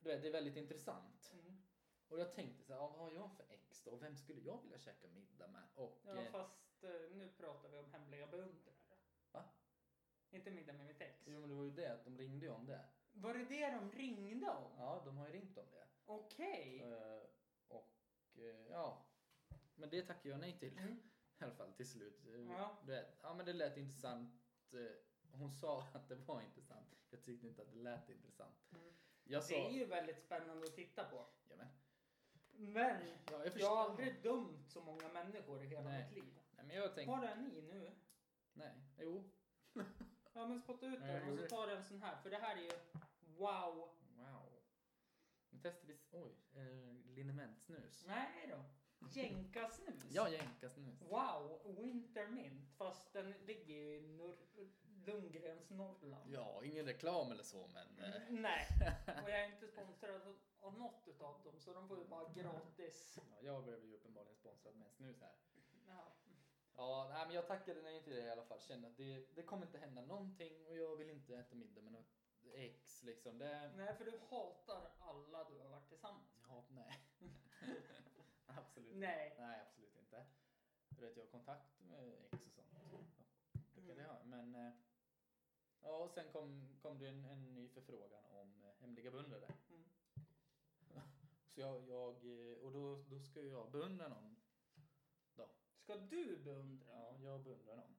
[0.00, 1.32] du vet, det är väldigt intressant.
[1.32, 1.62] Mm.
[2.08, 3.90] Och jag tänkte så här, ja, vad har jag för ex då?
[3.90, 5.62] Och vem skulle jag vilja käka middag med?
[5.74, 8.74] Och, Ja, eh, fast eh, nu pratar vi om hemliga beundrare.
[9.32, 9.44] Va?
[10.38, 11.22] Inte middag med mitt ex.
[11.26, 12.84] jo men det var ju det, att de ringde ju om det.
[13.12, 14.72] Var det det de ringde om?
[14.78, 15.86] Ja, de har ju ringt om det.
[16.06, 16.80] Okej.
[16.82, 17.22] Eh,
[17.68, 17.94] och
[18.34, 19.06] eh, ja,
[19.74, 20.78] men det tackar jag nej till.
[20.78, 20.92] Mm.
[21.40, 22.26] I alla fall till slut.
[22.26, 22.78] Eh, Ja.
[22.86, 24.34] Du vet, ja men det lät intressant.
[24.72, 24.78] Eh,
[25.32, 26.94] Hon sa att det var intressant.
[27.10, 28.56] Jag tyckte inte att det lät intressant.
[28.72, 28.92] Mm.
[29.24, 29.54] Jag sa...
[29.54, 31.26] Det är ju väldigt spännande att titta på.
[31.48, 31.68] Ja, men,
[32.72, 33.68] Men ja, jag jag förstår.
[33.76, 36.04] har aldrig dömt så många människor i hela Nej.
[36.04, 36.38] mitt liv.
[36.50, 37.10] Nej, men jag tänkte...
[37.10, 37.90] Var är ni nu?
[38.52, 39.30] Nej, jo.
[40.38, 42.16] Ja men spotta ut den och så tar du en sån här.
[42.16, 42.70] För det här är ju
[43.36, 43.88] wow.
[44.16, 44.52] Wow.
[45.50, 45.98] Nu testar vi...
[46.10, 48.04] Oj, eh, linnementsnus.
[48.06, 48.64] Nej då.
[49.12, 50.04] Jänkasnus.
[50.10, 51.02] Ja, jänkasnus.
[51.02, 52.70] Wow, Wintermint.
[52.76, 54.68] Fast den ligger ju i Nor-
[55.06, 56.30] Lundgrens Norrland.
[56.34, 57.98] Ja, ingen reklam eller så, men...
[57.98, 58.66] eh, Nej,
[59.22, 63.18] och jag är inte sponsrad av något utav dem så de får ju bara gratis.
[63.30, 65.32] Ja, jag blev ju uppenbarligen sponsrad med en snus här.
[65.86, 66.12] Ja.
[66.78, 68.60] Ja, nej, men jag tackade nej till det i alla fall.
[68.60, 71.92] Kände att det, det kommer inte hända någonting och jag vill inte äta middag med
[71.92, 72.14] något
[72.54, 73.38] ex liksom.
[73.38, 73.72] Det...
[73.76, 76.44] Nej, för du hatar alla du har varit tillsammans med.
[76.48, 77.00] Ja, nej.
[78.46, 79.36] absolut Nej.
[79.38, 80.26] Nej, absolut inte.
[80.96, 82.68] Jag vet, jag har kontakt med ex och sånt.
[82.72, 82.98] Ja,
[83.74, 83.98] det kan Mm.
[83.98, 84.24] jag ha.
[84.24, 84.54] Men...
[84.54, 84.72] eh,
[85.82, 89.54] Ja, och sen kom, kom det en, en ny förfrågan om eh, hemliga beundrare.
[89.70, 89.84] Mm.
[91.54, 94.36] Så jag, jag eh, och då, då ska jag beundra någon.
[95.88, 96.86] Ska du beundra?
[96.88, 97.96] Ja, jag beundrar någon.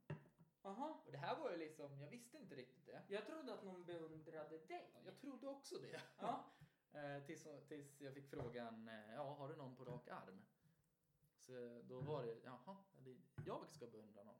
[0.61, 1.03] Aha.
[1.05, 3.03] Och det här var ju liksom, jag visste inte riktigt det.
[3.07, 5.01] Jag trodde att någon beundrade dig.
[5.05, 6.01] Jag trodde också det.
[6.19, 6.45] Ja.
[6.93, 10.41] Eh, tills, tills jag fick frågan, eh, ja har du någon på rak arm?
[11.37, 12.77] Så då var det, jaha,
[13.45, 14.39] jag ska beundra någon.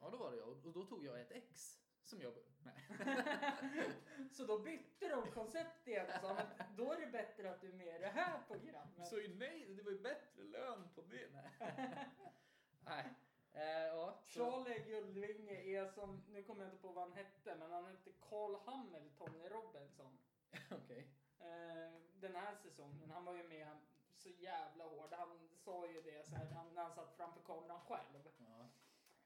[0.00, 3.90] Ja då var det jag och då tog jag ett ex som jag Nej.
[4.32, 7.68] Så då bytte de koncept igen och sa men då är det bättre att du
[7.68, 9.08] är med i det här programmet.
[9.08, 11.28] Så nej, det var ju bättre lön på det.
[11.32, 12.08] Nej.
[12.84, 13.14] nej.
[13.52, 17.56] Eh, ja, så, Charlie Guldvinge är som, nu kommer jag inte på vad han hette,
[17.56, 20.18] men han hette Carl Hamilton i Robinson.
[20.70, 21.08] okej.
[21.38, 23.10] Eh, den här säsongen.
[23.10, 23.76] Han var ju med
[24.16, 25.12] så jävla hård.
[25.12, 28.28] Han sa ju det så här, han, när han satt framför kameran själv.
[28.38, 28.68] Ja.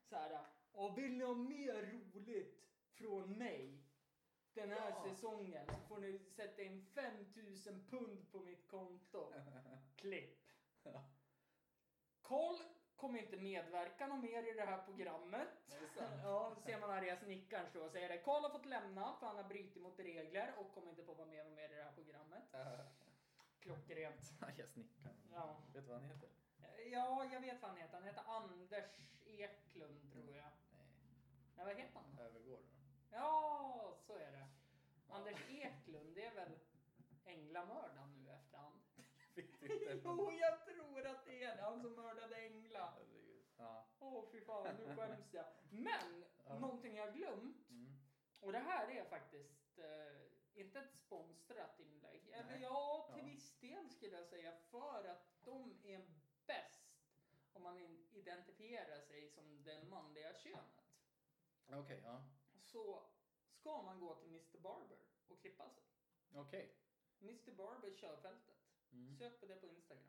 [0.03, 3.83] Så här, och vill ni ha mer roligt från mig
[4.55, 5.05] den här Ja.
[5.11, 9.33] säsongen så får ni sätta in 5000 pund på mitt konto.
[9.97, 10.39] Klipp.
[10.83, 11.05] Ja.
[12.23, 12.57] Karl
[12.97, 15.49] kommer inte medverka något mer i det här programmet.
[15.69, 16.09] Det?
[16.23, 18.19] Ja, ser man Arias nickaren stå och säger det.
[18.19, 21.29] Karl har fått lämna för han har brutit mot regler och kommer inte få vara
[21.29, 22.45] med mer i det här programmet.
[23.61, 24.33] Klockrent.
[24.59, 25.13] jag snickar.
[25.33, 25.57] Ja.
[25.75, 26.29] Vet du vad han heter?
[26.93, 27.95] Ja, jag vet vad han heter.
[27.95, 28.91] Han heter Anders
[29.27, 30.45] Eklund tror jag.
[30.73, 30.87] Nej,
[31.57, 32.23] Nej, vad heter han då?
[32.23, 32.63] övergår då.
[33.11, 34.47] Ja, så är det.
[35.09, 36.59] Anders Eklund, det är väl
[37.25, 38.16] änglamördaren?
[40.05, 41.63] Jo, jag tror att det är det.
[41.63, 42.91] Han som mördade Engla.
[42.91, 43.45] Herregud.
[43.57, 43.87] Ja.
[43.99, 45.47] Åh, fy fan, nu skäms jag.
[45.71, 46.59] Men, Ja.
[46.59, 47.69] någonting jag glömt.
[47.71, 47.97] Mm.
[48.41, 52.29] Och det här är faktiskt eh, inte ett sponsrat inlägg.
[52.29, 52.63] Eller Nej.
[52.63, 53.33] ja, till Ja.
[53.33, 54.53] viss del skulle jag säga.
[54.71, 56.07] För att de är
[56.47, 56.83] bäst
[57.53, 57.79] om man
[58.13, 60.85] identifierar sig som det manliga könet.
[61.73, 62.23] Okej, ja.
[62.61, 63.07] Så
[63.51, 64.99] ska man gå till Mr Barber
[65.29, 65.85] och klippa sig.
[66.35, 66.77] Okej.
[67.21, 68.56] Mr Barber körfältet.
[68.93, 69.17] Mm.
[69.17, 70.05] Sök på det på Instagram.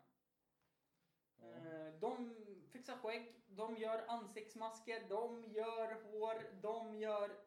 [1.40, 2.36] Eh, De
[2.72, 7.40] fixar skägg, de gör ansiktsmasker, de gör hår, de gör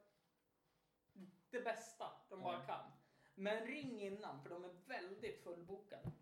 [1.50, 2.90] det bästa de bara kan.
[3.34, 6.12] Men ring innan för de är väldigt fullbokade.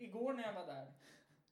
[0.00, 0.92] Igår när jag var där,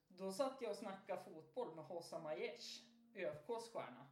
[0.09, 2.83] då satt jag och snackade fotboll med Hossa Majesh,
[3.15, 4.07] ÖFKs stjärna.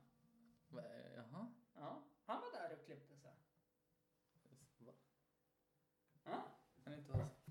[1.14, 1.52] Jaha.
[1.74, 3.32] Ja, han var där och klippte sig.
[4.78, 4.92] Va?
[6.24, 6.42] Ja.
[6.84, 7.43] Kan inte Isaks?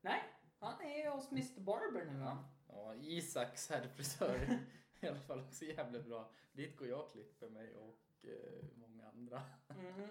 [0.00, 0.22] Nej,
[0.58, 2.44] han är hos Mr Barber nu va?
[2.68, 4.58] Ja, Isaks herrfrisör
[5.00, 6.30] i alla fall också jävligt bra.
[6.52, 9.42] Dit går jag och klipper mig och eh, många andra.
[9.68, 10.08] Mm.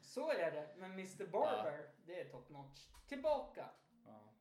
[0.00, 2.88] Så är det, men Mr Barber, det är top notch.
[3.08, 3.70] Tillbaka.
[4.06, 4.32] Ja.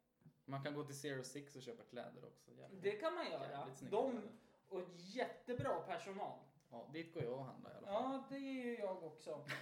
[0.46, 2.52] Man kan gå till Zero Six och köpa kläder också.
[2.52, 3.66] Jävligt, Det kan man göra.
[3.66, 4.32] De kläder.
[4.70, 6.40] och jättebra personal.
[6.70, 7.94] Ja, dit går jag och handlar i alla fall.
[8.04, 9.46] Ja, det är ju jag också.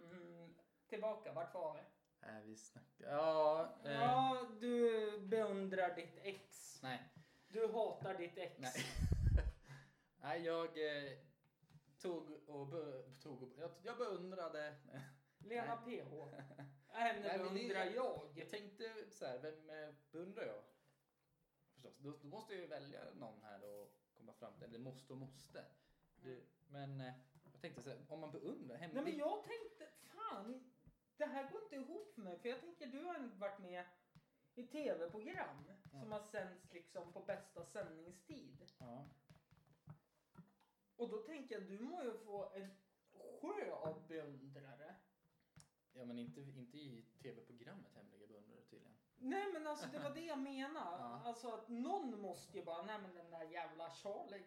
[0.00, 0.54] Mm,
[0.88, 1.80] tillbaka, vart var vi?
[2.26, 3.10] Äh, vi snackar...
[3.10, 6.78] Ja, eh, Ja, du beundrar ditt ex.
[6.82, 7.12] Nej.
[7.48, 8.58] Du hatar ditt ex.
[8.58, 8.72] Nej.
[10.20, 11.18] Nej, jag eh,
[11.98, 12.66] tog och...
[12.66, 14.76] Be, tog och jag, jag beundrade...
[15.38, 16.00] Lena Nej.
[16.00, 16.12] PH.
[16.88, 18.32] Henne Nej, beundrar jag.
[18.34, 20.62] Jag tänkte så här, vem eh, beundrar jag?
[21.74, 25.12] Förstås, då, då måste jag ju välja någon här och komma fram till, eller måste
[25.12, 25.64] och måste.
[26.16, 27.14] Det, men eh,
[27.52, 28.94] jag tänkte så här, om man beundrar hemlig...
[28.94, 30.70] Nej men jag tänkte, fan,
[31.16, 32.38] det här går inte ihop för mig.
[32.38, 33.84] För jag tänker, du har varit med
[34.54, 36.00] i tv-program Ja.
[36.00, 38.66] som har sänds liksom på bästa sändningstid.
[38.78, 39.08] Ja.
[40.96, 42.70] Och då tänker jag, du må ju få en
[43.40, 44.94] sjö av beundrare.
[45.92, 48.96] Ja, men inte, inte i tv-programmet Hemliga beundrare tydligen.
[49.18, 51.02] Nej men alltså det var det jag menade.
[51.02, 51.22] Ja.
[51.24, 54.44] Alltså att någon måste ju bara, nej men den där jävla Charlie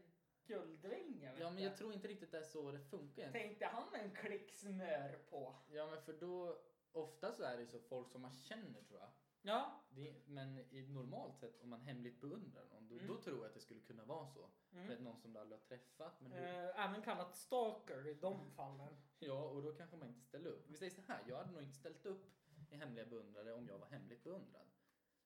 [0.49, 1.33] Guldvinge.
[1.39, 3.47] Ja, men jag tror inte riktigt det är så det funkar egentligen.
[3.47, 5.55] Tänkte han en klick smör på?
[5.71, 9.09] Ja, men för då, ofta så är det så folk som man känner tror jag.
[9.41, 9.81] Ja.
[9.89, 13.07] Det, men i normalt sett om man hemligt beundrar någon, då, Mm.
[13.07, 14.49] då tror jag att det skulle kunna vara så.
[14.71, 14.87] Mm.
[14.87, 16.21] Vet, någon som du aldrig har träffat.
[16.21, 18.95] Men hur, Eh, även kallat stalker i de fallen.
[19.19, 20.65] Ja, och då kanske man inte ställer upp.
[20.69, 22.25] Vi säger så här, jag hade nog inte ställt upp
[22.71, 24.67] i hemliga beundrare om jag var hemligt beundrad.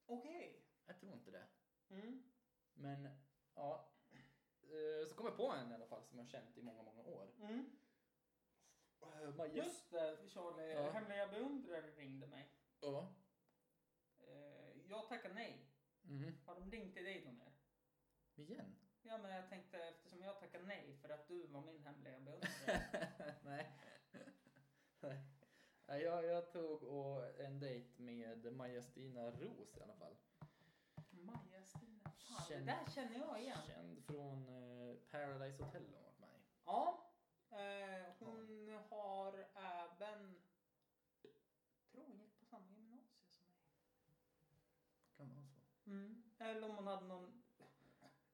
[0.05, 0.65] Okej.
[0.85, 1.47] Jag tror inte det.
[1.89, 2.23] Mm.
[2.73, 3.09] Men
[3.55, 3.89] ja,
[5.09, 7.27] så kom jag på en i alla fall som jag känt i många, många år.
[7.41, 7.65] Mm.
[9.01, 10.73] Eh, Maja- Just det, Charlie.
[10.73, 10.91] Ja.
[10.91, 12.49] Hemliga beundrare ringde mig.
[12.81, 13.13] Ja.
[14.19, 15.65] Eh, jag tackade nej.
[16.01, 16.33] Mhm.
[16.45, 17.51] Har de ringt till dig någon mer?
[18.35, 18.75] Igen?
[19.01, 22.83] Ja, men jag tänkte eftersom jag tackade nej för att du var min hemliga beundrare.
[23.43, 23.71] Nej.
[24.99, 25.23] Nej.
[25.87, 30.15] Jag, jag tog och en dejt med Maja-Stina Ros i alla fall.
[31.11, 31.92] Maja-Stina.
[32.33, 33.57] Fan, det Känd- där känner jag igen.
[33.67, 36.29] Känd från eh, Paradise Hotel har varit med.
[36.65, 37.09] Ja.
[37.51, 40.35] Eh, hon har även...
[41.91, 43.59] tror hon gick på samma gymnasie som mig.
[45.17, 45.89] Kan vara så.
[45.89, 46.23] Mm.
[46.39, 47.39] Eller om hon hade någon...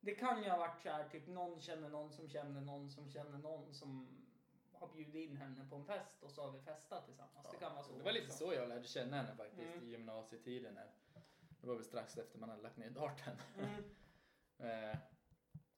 [0.02, 3.10] Det kan ju ha varit så här, typ någon känner någon som känner någon som
[3.12, 4.08] känner någon som
[4.74, 7.48] har bjudit in henne på en fest och så har vi festat tillsammans.
[7.52, 7.98] Det kan vara så.
[7.98, 9.84] Det var lite så jag lärde känna henne faktiskt Mm.
[9.84, 10.80] i gymnasietiden.
[11.62, 13.38] Det var väl strax efter man hade lagt ner darten.
[13.60, 13.84] Mm.
[14.62, 14.98] Eh,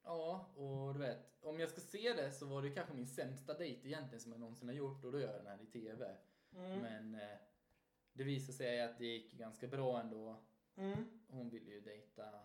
[0.03, 3.53] ja, och du vet, om jag ska se det så var det kanske min sämsta
[3.53, 6.17] dejt egentligen som jag någonsin har gjort och då gör jag den här i TV.
[6.55, 6.79] Mm.
[6.79, 7.38] Men eh,
[8.13, 10.43] det visade sig att det gick ganska bra ändå.
[10.75, 11.21] Mm.
[11.27, 12.39] Hon ville ju dejta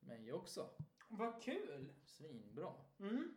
[0.00, 0.70] mig också.
[1.08, 1.92] Vad kul!
[2.04, 2.74] Svinbra.
[3.00, 3.34] Mm.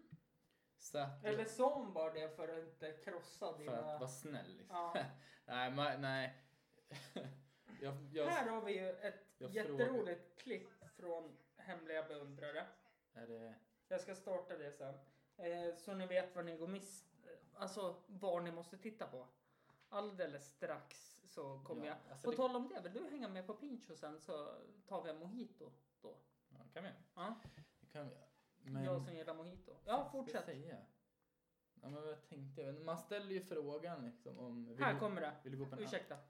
[0.79, 3.77] Så att, Eller hon bara det för att inte krossa för dina...
[3.77, 4.75] att vara snäll liksom.
[4.75, 5.05] Ja.
[5.45, 6.43] nej, ma- nej.
[7.81, 12.65] jag, jag, Här har vi ju ett jätteroligt klipp från Hemliga beundrare.
[13.13, 13.55] är det,
[13.87, 14.95] Jag ska starta det sen.
[15.37, 17.05] Eh, så ni vet vad ni går miss...
[17.53, 19.27] Alltså vad ni måste titta på.
[19.89, 22.11] Alldeles strax så kommer Ja, jag...
[22.11, 24.55] alltså På det- tal om det, vill du hänga med på Pincho sen så
[24.87, 25.71] tar vi en mojito
[26.01, 26.17] då?
[26.49, 26.89] ja, kan vi.
[27.15, 27.35] Ja,
[27.79, 28.15] Det kan vi.
[28.71, 29.75] Men, jag som gillar mojito.
[29.85, 30.47] Ja, fortsätt.
[30.47, 32.81] Ja, men vad tänkte jag?
[32.81, 34.77] Man ställer ju frågan liksom om...
[34.79, 35.33] Här du, kommer det.
[35.43, 36.15] Vill du gå på en Ursäkta.
[36.15, 36.21] år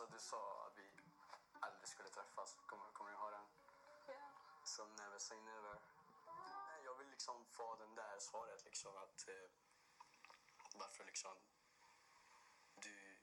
[0.00, 0.88] alltså du sa att vi
[1.60, 2.56] aldrig skulle träffas.
[2.66, 3.46] Kommer, kommer du ihåg den?
[4.06, 4.30] Ja.
[4.64, 5.80] So never say never.
[6.26, 9.50] Nej, Jag vill liksom få den där svaret liksom att eh,
[10.74, 11.36] varför liksom
[12.74, 13.18] du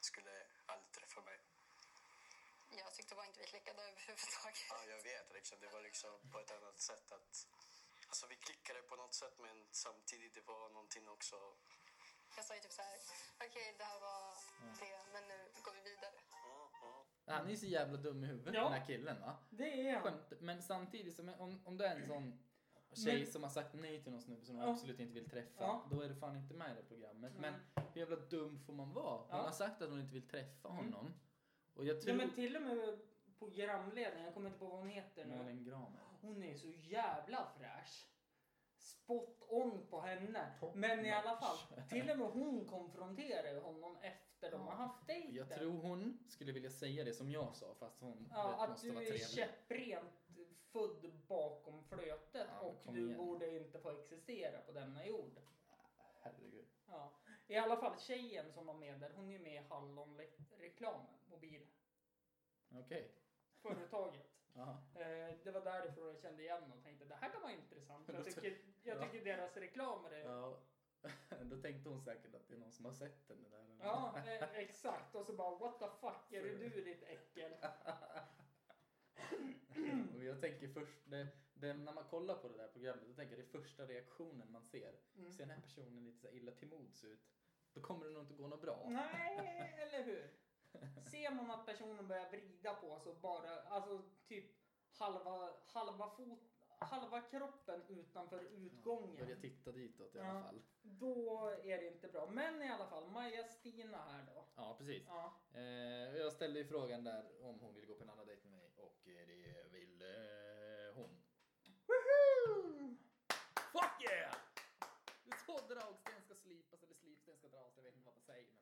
[0.00, 1.40] skulle aldrig träffa mig.
[2.70, 4.66] Jag tyckte bara inte vi klickade överhuvudtaget.
[4.70, 5.60] Ja, jag vet liksom.
[5.60, 7.46] Det var liksom på ett annat sätt att
[8.06, 11.56] Alltså vi klickade på något sätt men samtidigt det var någonting också.
[12.36, 12.96] Jag sa ju typ så här,
[13.46, 14.24] okej det här var
[14.80, 16.16] det, men nu går vi vidare.
[16.40, 17.38] Mm, mm.
[17.38, 18.62] Han är ju så jävla dum i huvudet Ja.
[18.64, 19.36] den här killen va?
[19.50, 20.02] Det är han.
[20.02, 22.42] Skämt, men samtidigt, som, om, om det är en sån
[23.04, 24.72] tjej Men- som har sagt nej till någon snubbe som hon Ja.
[24.72, 25.86] absolut inte vill träffa, Ja.
[25.90, 27.36] då är det fan inte med i det programmet.
[27.36, 27.40] Mm.
[27.74, 29.16] Men hur jävla dum får man vara?
[29.18, 29.36] Hon Ja.
[29.42, 30.76] har sagt att hon inte vill träffa Mm.
[30.84, 31.14] honom.
[31.74, 32.14] Och jag Ja, tror...
[32.16, 33.00] men till och med
[33.38, 35.36] programledaren, jag kommer inte på vad hon heter nu.
[35.36, 36.00] Malin Gramer.
[36.20, 38.06] Hon är så jävla fräsch.
[39.10, 40.52] Spot on på henne.
[40.60, 41.40] Top Men i alla notch.
[41.40, 45.34] fall, till och med hon konfronterar honom efter de har haft dejten.
[45.34, 48.68] Jag tror hon skulle vilja säga det som jag sa fast hon Ja, vet, att
[48.70, 49.28] måste du vara är trevlig.
[49.28, 50.30] käpprent
[50.72, 53.18] född bakom flötet Ja, och du igen.
[53.18, 55.40] borde inte få existera på denna jord.
[56.20, 56.66] Herregud.
[56.86, 57.12] Ja.
[57.46, 61.72] I alla fall tjejen som var med där, hon är ju med i Hallonreklamen, mobilföretaget.
[62.70, 63.12] Okej.
[64.54, 64.76] Jaha.
[64.94, 68.08] Eh, det var därifrån jag kände igen och tänkte det här kan vara intressant.
[68.08, 69.02] Jag tycker, jag Ja.
[69.02, 70.24] tycker deras reklamer är...
[70.24, 70.58] Ja.
[71.42, 73.58] Då tänkte hon säkert att det är någon som har sett henne där.
[73.64, 73.84] eller?
[73.84, 75.14] Ja, eh, exakt.
[75.14, 77.52] Och så bara what the fuck är det du ditt äckel?
[80.16, 83.36] Och jag tänker först, det, det, när man kollar på det där programmet, då tänker
[83.36, 84.94] jag det är första reaktionen man ser.
[85.16, 85.32] Mm.
[85.32, 87.28] Ser den här personen lite så här illa till mods ut,
[87.72, 88.86] då kommer det nog inte gå något bra.
[88.88, 90.30] Nej, eller hur?
[91.10, 94.44] Ser man att personen börjar vrida på sig bara, alltså typ
[94.98, 96.49] halva, halva fot,
[96.80, 99.24] halva kroppen utanför utgången.
[99.26, 100.24] Börja titta ditåt i Ja.
[100.30, 100.62] alla fall.
[100.82, 102.26] Då är det inte bra.
[102.26, 104.44] Men i alla fall, Maja-Stina här då.
[104.56, 105.04] Ja, precis.
[105.06, 105.34] Ja.
[105.54, 105.62] Eh,
[106.16, 108.70] jag ställde ju frågan där om hon vill gå på en annan dejt med mig
[108.76, 111.20] och eh, det vill eh, hon.
[111.86, 112.96] Woohoo!
[113.72, 114.34] Fuck yeah!
[115.24, 118.22] Det är så dragsten ska slipas eller slipsten ska dras, jag vet inte vad man
[118.24, 118.60] säger men.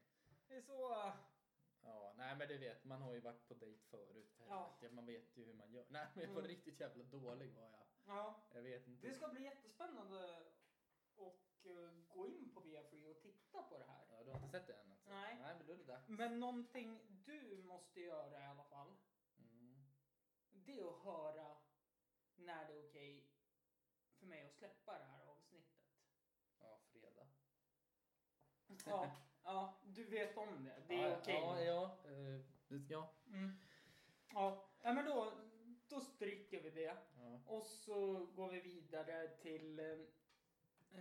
[0.48, 1.12] Det är så...
[1.82, 4.32] Ja, nej men det vet man har ju varit på dejt förut.
[4.38, 4.76] för Ja.
[4.90, 5.86] Man vet ju hur man gör.
[5.88, 6.48] Nej men jag var Mm.
[6.50, 7.86] riktigt jävla dålig var jag.
[8.08, 8.34] Ja.
[8.54, 9.06] Jag vet inte.
[9.06, 10.36] Det ska bli jättespännande
[11.16, 11.48] att
[13.22, 14.06] titta på det här.
[14.10, 15.10] Ja, du har inte sett det än alltså?
[15.10, 15.36] Nej.
[15.40, 16.08] Nej, men då är det dags.
[16.08, 18.94] Men någonting du måste göra i alla fall.
[19.38, 19.86] Mm.
[20.50, 21.56] Det är att höra
[22.36, 23.26] när det är okej
[24.18, 25.78] för mig att släppa det här avsnittet.
[26.60, 27.26] Ja, fredag.
[28.86, 30.82] Ja, ja du vet om det.
[30.88, 31.34] Det är ja, okej.
[31.34, 31.84] Ja, ja.
[32.10, 33.14] eh, det- ja.
[33.26, 33.52] Mm.
[34.32, 35.32] Ja, ja, men då,
[35.88, 36.96] då stryker vi det.
[37.48, 39.86] Och så går vi vidare till eh,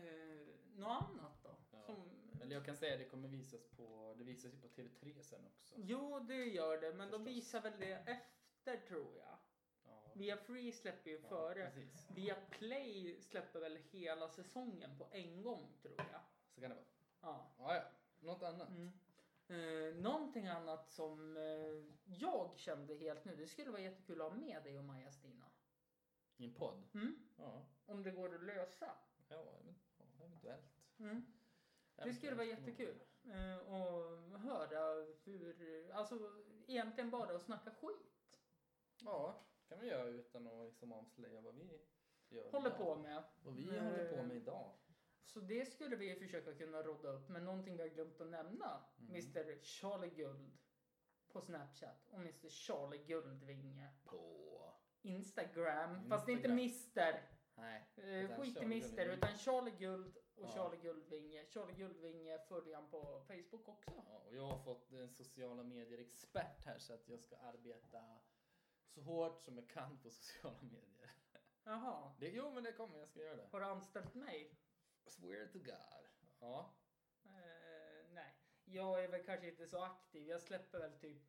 [0.04, 1.56] eh, något annat då.
[1.72, 1.82] Ja.
[1.82, 1.96] Som,
[2.42, 5.46] Eller jag kan säga att det kommer visas på, det visas ju på TV3 sen
[5.46, 5.76] också.
[5.78, 7.36] jo, det gör det, men de Förstås.
[7.36, 9.38] visar väl det efter tror jag.
[9.86, 10.12] Ja.
[10.16, 11.72] Via Free släpper ju Ja, före.
[11.72, 12.08] Precis.
[12.16, 16.22] Via Play släpper väl hela säsongen på en gång tror jag.
[16.56, 16.86] Så kan det vara.
[17.22, 17.52] Ja.
[17.58, 17.84] Ja, ja.
[18.20, 18.70] Något annat?
[18.70, 18.92] Mm.
[19.50, 24.38] Eh, någonting annat som eh, jag kände helt nu, det skulle vara jättekul att ha
[24.40, 25.46] med dig och Maja-Stina.
[26.38, 26.84] I en podd?
[26.94, 27.16] Mm?
[27.38, 27.66] Ja.
[27.86, 28.92] Om det går att lösa.
[29.28, 30.72] Ja, men- ja, eventuellt.
[31.00, 31.26] Mm.
[31.96, 33.00] Det skulle vara jättekul.
[33.24, 36.20] Eh, och höra hur, alltså
[36.68, 38.38] egentligen bara att snacka skit.
[39.02, 41.82] Ja, kan vi göra utan att liksom avslöja vad vi
[42.30, 42.78] gör Håller idag.
[42.80, 43.24] på med.
[43.44, 44.72] Vad vi Eh, håller på med idag.
[45.26, 47.30] Så det skulle vi försöka kunna rodda upp.
[47.30, 48.84] Men någonting vi har glömt att nämna.
[49.00, 49.10] Mm.
[49.16, 50.58] Mr Charlie Guld
[51.28, 54.18] på Snapchat och Mr Charlie Guldvinge På...
[55.08, 56.10] Instagram.
[56.10, 56.56] Fast inte Instagram.
[56.56, 57.30] Mister.
[57.56, 57.90] Nej.
[57.96, 60.54] Eh, utan skit i Mister utan Charlie Guld och Ja.
[60.54, 61.46] Charlie Guldvinge.
[61.46, 64.04] Charlie Guldvinge följer han på Facebook också.
[64.08, 68.20] Ja, och jag har fått en sociala medier-expert här så att jag ska arbeta
[68.88, 71.12] så hårt som jag kan på sociala medier.
[71.64, 72.14] Jaha.
[72.20, 73.48] Det, jo, men det kommer jag ska göra det.
[73.52, 74.60] Har du anställt mig?
[75.06, 76.08] Swear to God.
[76.40, 76.76] Ja.
[77.26, 78.36] Eh, nej.
[78.66, 80.28] Jag är väl kanske inte så aktiv.
[80.28, 81.24] Jag släpper väl typ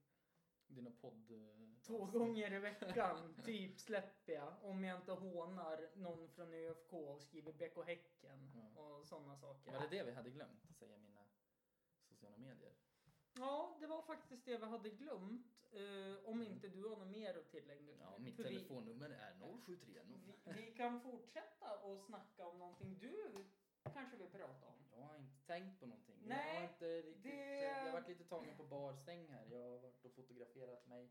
[0.68, 1.30] Dina podd...
[1.30, 3.34] eh, två gånger i veckan.
[3.44, 4.54] typ släpper jag.
[4.62, 8.80] Om jag inte hånar någon från ÖFK och skriver BK Häcken Ja.
[8.82, 9.72] och sådana saker.
[9.72, 11.20] Var det det vi hade glömt att säga mina
[12.08, 12.72] sociala medier?
[13.36, 15.46] Ja, det var faktiskt det vi hade glömt.
[15.72, 17.94] Eh, om inte du har något mer att tillägga.
[18.00, 19.34] Ja, mitt För vi- telefonnummer är
[19.66, 23.44] 073 Vi, vi kan fortsätta och snacka om någonting du
[23.90, 24.74] kanske vill prata om.
[24.96, 26.16] Jag har inte tänkt på någonting.
[26.20, 27.22] jag Nej, har inte riktigt...
[27.22, 29.46] det- Jag har varit lite tagen på bar stäng här.
[29.50, 31.04] Jag har varit och fotograferat mig.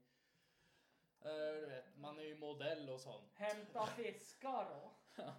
[1.22, 3.34] Eh, du vet, man är ju modell och sånt.
[3.34, 4.94] Hämta fiskar då.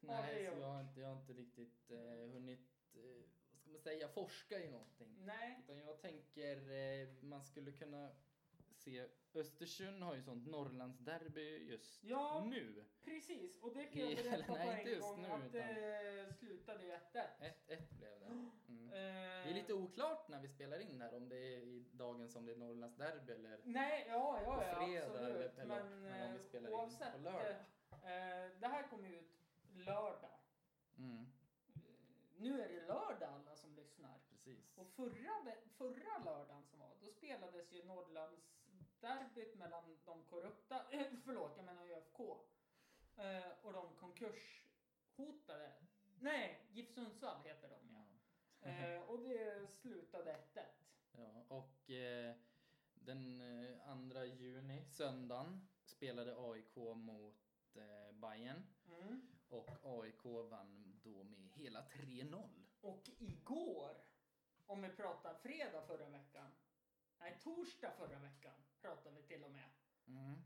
[0.00, 3.22] Nej, så jag har inte, jag har inte riktigt eh, hunnit, eh,
[3.52, 5.16] vad ska man säga, forska i någonting.
[5.24, 5.60] Nej.
[5.64, 8.10] Utan jag tänker man skulle kunna
[8.80, 12.44] se, Östersund har ju sånt Norrlandsderby just Ja.
[12.46, 12.84] nu.
[13.04, 15.52] Precis, och det kan jag berätta på nej, en inte just gång nu, att utan-
[15.74, 17.26] det slutade i 1-1.
[17.40, 18.26] 1-1 blev det.
[18.70, 18.86] Mm.
[18.92, 18.92] Eh,
[19.44, 22.46] Det är lite oklart när vi spelar in här om det är i dagen som
[22.46, 25.58] det är Norrlandsderby eller Nej, ja, ja, på ja fredag absolut.
[25.58, 27.14] eller, eller, Men eller om vi eh, spelar oavsett.
[27.16, 27.50] in på lördag.
[27.90, 29.30] eh, det här kommer ut
[29.74, 30.30] lördag.
[30.98, 31.26] Mm,
[31.74, 34.18] Eh, nu är det lördag alla som lyssnar.
[34.30, 34.78] precis.
[34.78, 37.84] Och förra, förra lördagen som var, då spelades ju
[39.02, 40.84] Norrlandsderbyt mellan de korrupta,
[41.24, 42.20] förlåt jag menar ÖFK,
[43.16, 45.72] eh, och de konkurshotade.
[46.20, 48.04] Nej, GIF Sundsvall heter de ja.
[48.62, 50.60] Eh, och det slutade 1-1.
[51.12, 52.36] Ja, och eh,
[52.94, 59.22] den eh, 2 juni, söndagen, spelade AIK mot eh, Bayern Mm.
[59.48, 62.64] och AIK vann då med hela 3-0.
[62.80, 64.04] Och igår,
[64.66, 66.50] om vi pratar fredag förra veckan,
[67.18, 69.70] nej torsdag förra veckan pratade vi till och med.
[70.06, 70.42] Mm.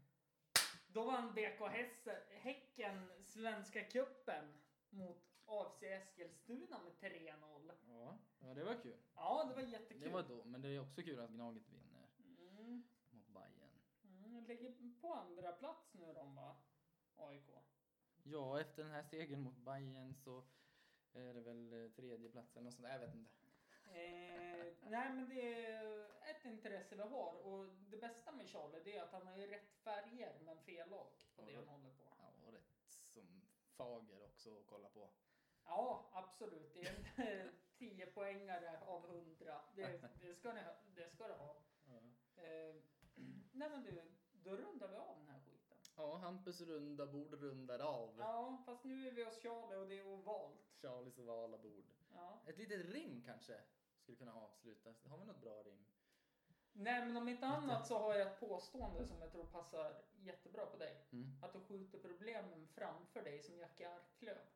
[0.87, 4.55] Då vann BK Hässe- Häcken Svenska Cupen
[4.91, 7.73] mot AFC Eskilstuna med 3-0.
[7.89, 8.97] Ja, ja, det var kul.
[9.15, 10.01] Ja, det var jättekul.
[10.01, 12.09] Det var då, men det är också kul att Gnaget vinner
[12.39, 12.83] Mm.
[13.11, 13.79] mot Bayern.
[14.05, 16.57] Mm, ligger på andra plats nu de va?
[17.17, 17.49] AIK.
[18.23, 20.45] Ja, efter den här segern mot Bayern så
[21.13, 22.89] är det väl eh, tredje platsen och sånt.
[22.89, 23.31] Jag vet inte.
[23.95, 28.97] Eh, nej men det är ett intresse vi har och det bästa med Charlie det
[28.97, 31.61] är att han har ju rätt färger men fel lag på det Ja.
[31.67, 32.05] han håller på.
[32.19, 33.43] Ja, och rätt som
[33.77, 35.11] fager också att kolla på.
[35.65, 36.75] Ja, absolut.
[36.75, 39.61] Det är en 10 poängare av 100.
[39.77, 40.61] Det, det, ska, ni,
[40.95, 41.57] det ska du ha.
[42.37, 42.75] Eh,
[43.53, 45.79] nej men du, då rundar vi av den här skiten.
[45.97, 48.17] Ja, Hampus runda bord rundar av.
[48.19, 50.61] Ja, fast nu är vi hos Charlie och det är ovalt.
[50.83, 51.85] Charlies ovala bord.
[52.15, 52.43] Ja.
[52.47, 53.61] Ett litet rim kanske
[54.05, 55.05] skulle kunna avslutas.
[55.05, 55.85] Har vi något bra rim?
[56.73, 60.67] Nej men om inte annat så har jag ett påstående som jag tror passar jättebra
[60.67, 61.07] på dig.
[61.13, 61.43] Mm.
[61.43, 64.47] Att du skjuter problemen framför dig som Jackie Arklöv.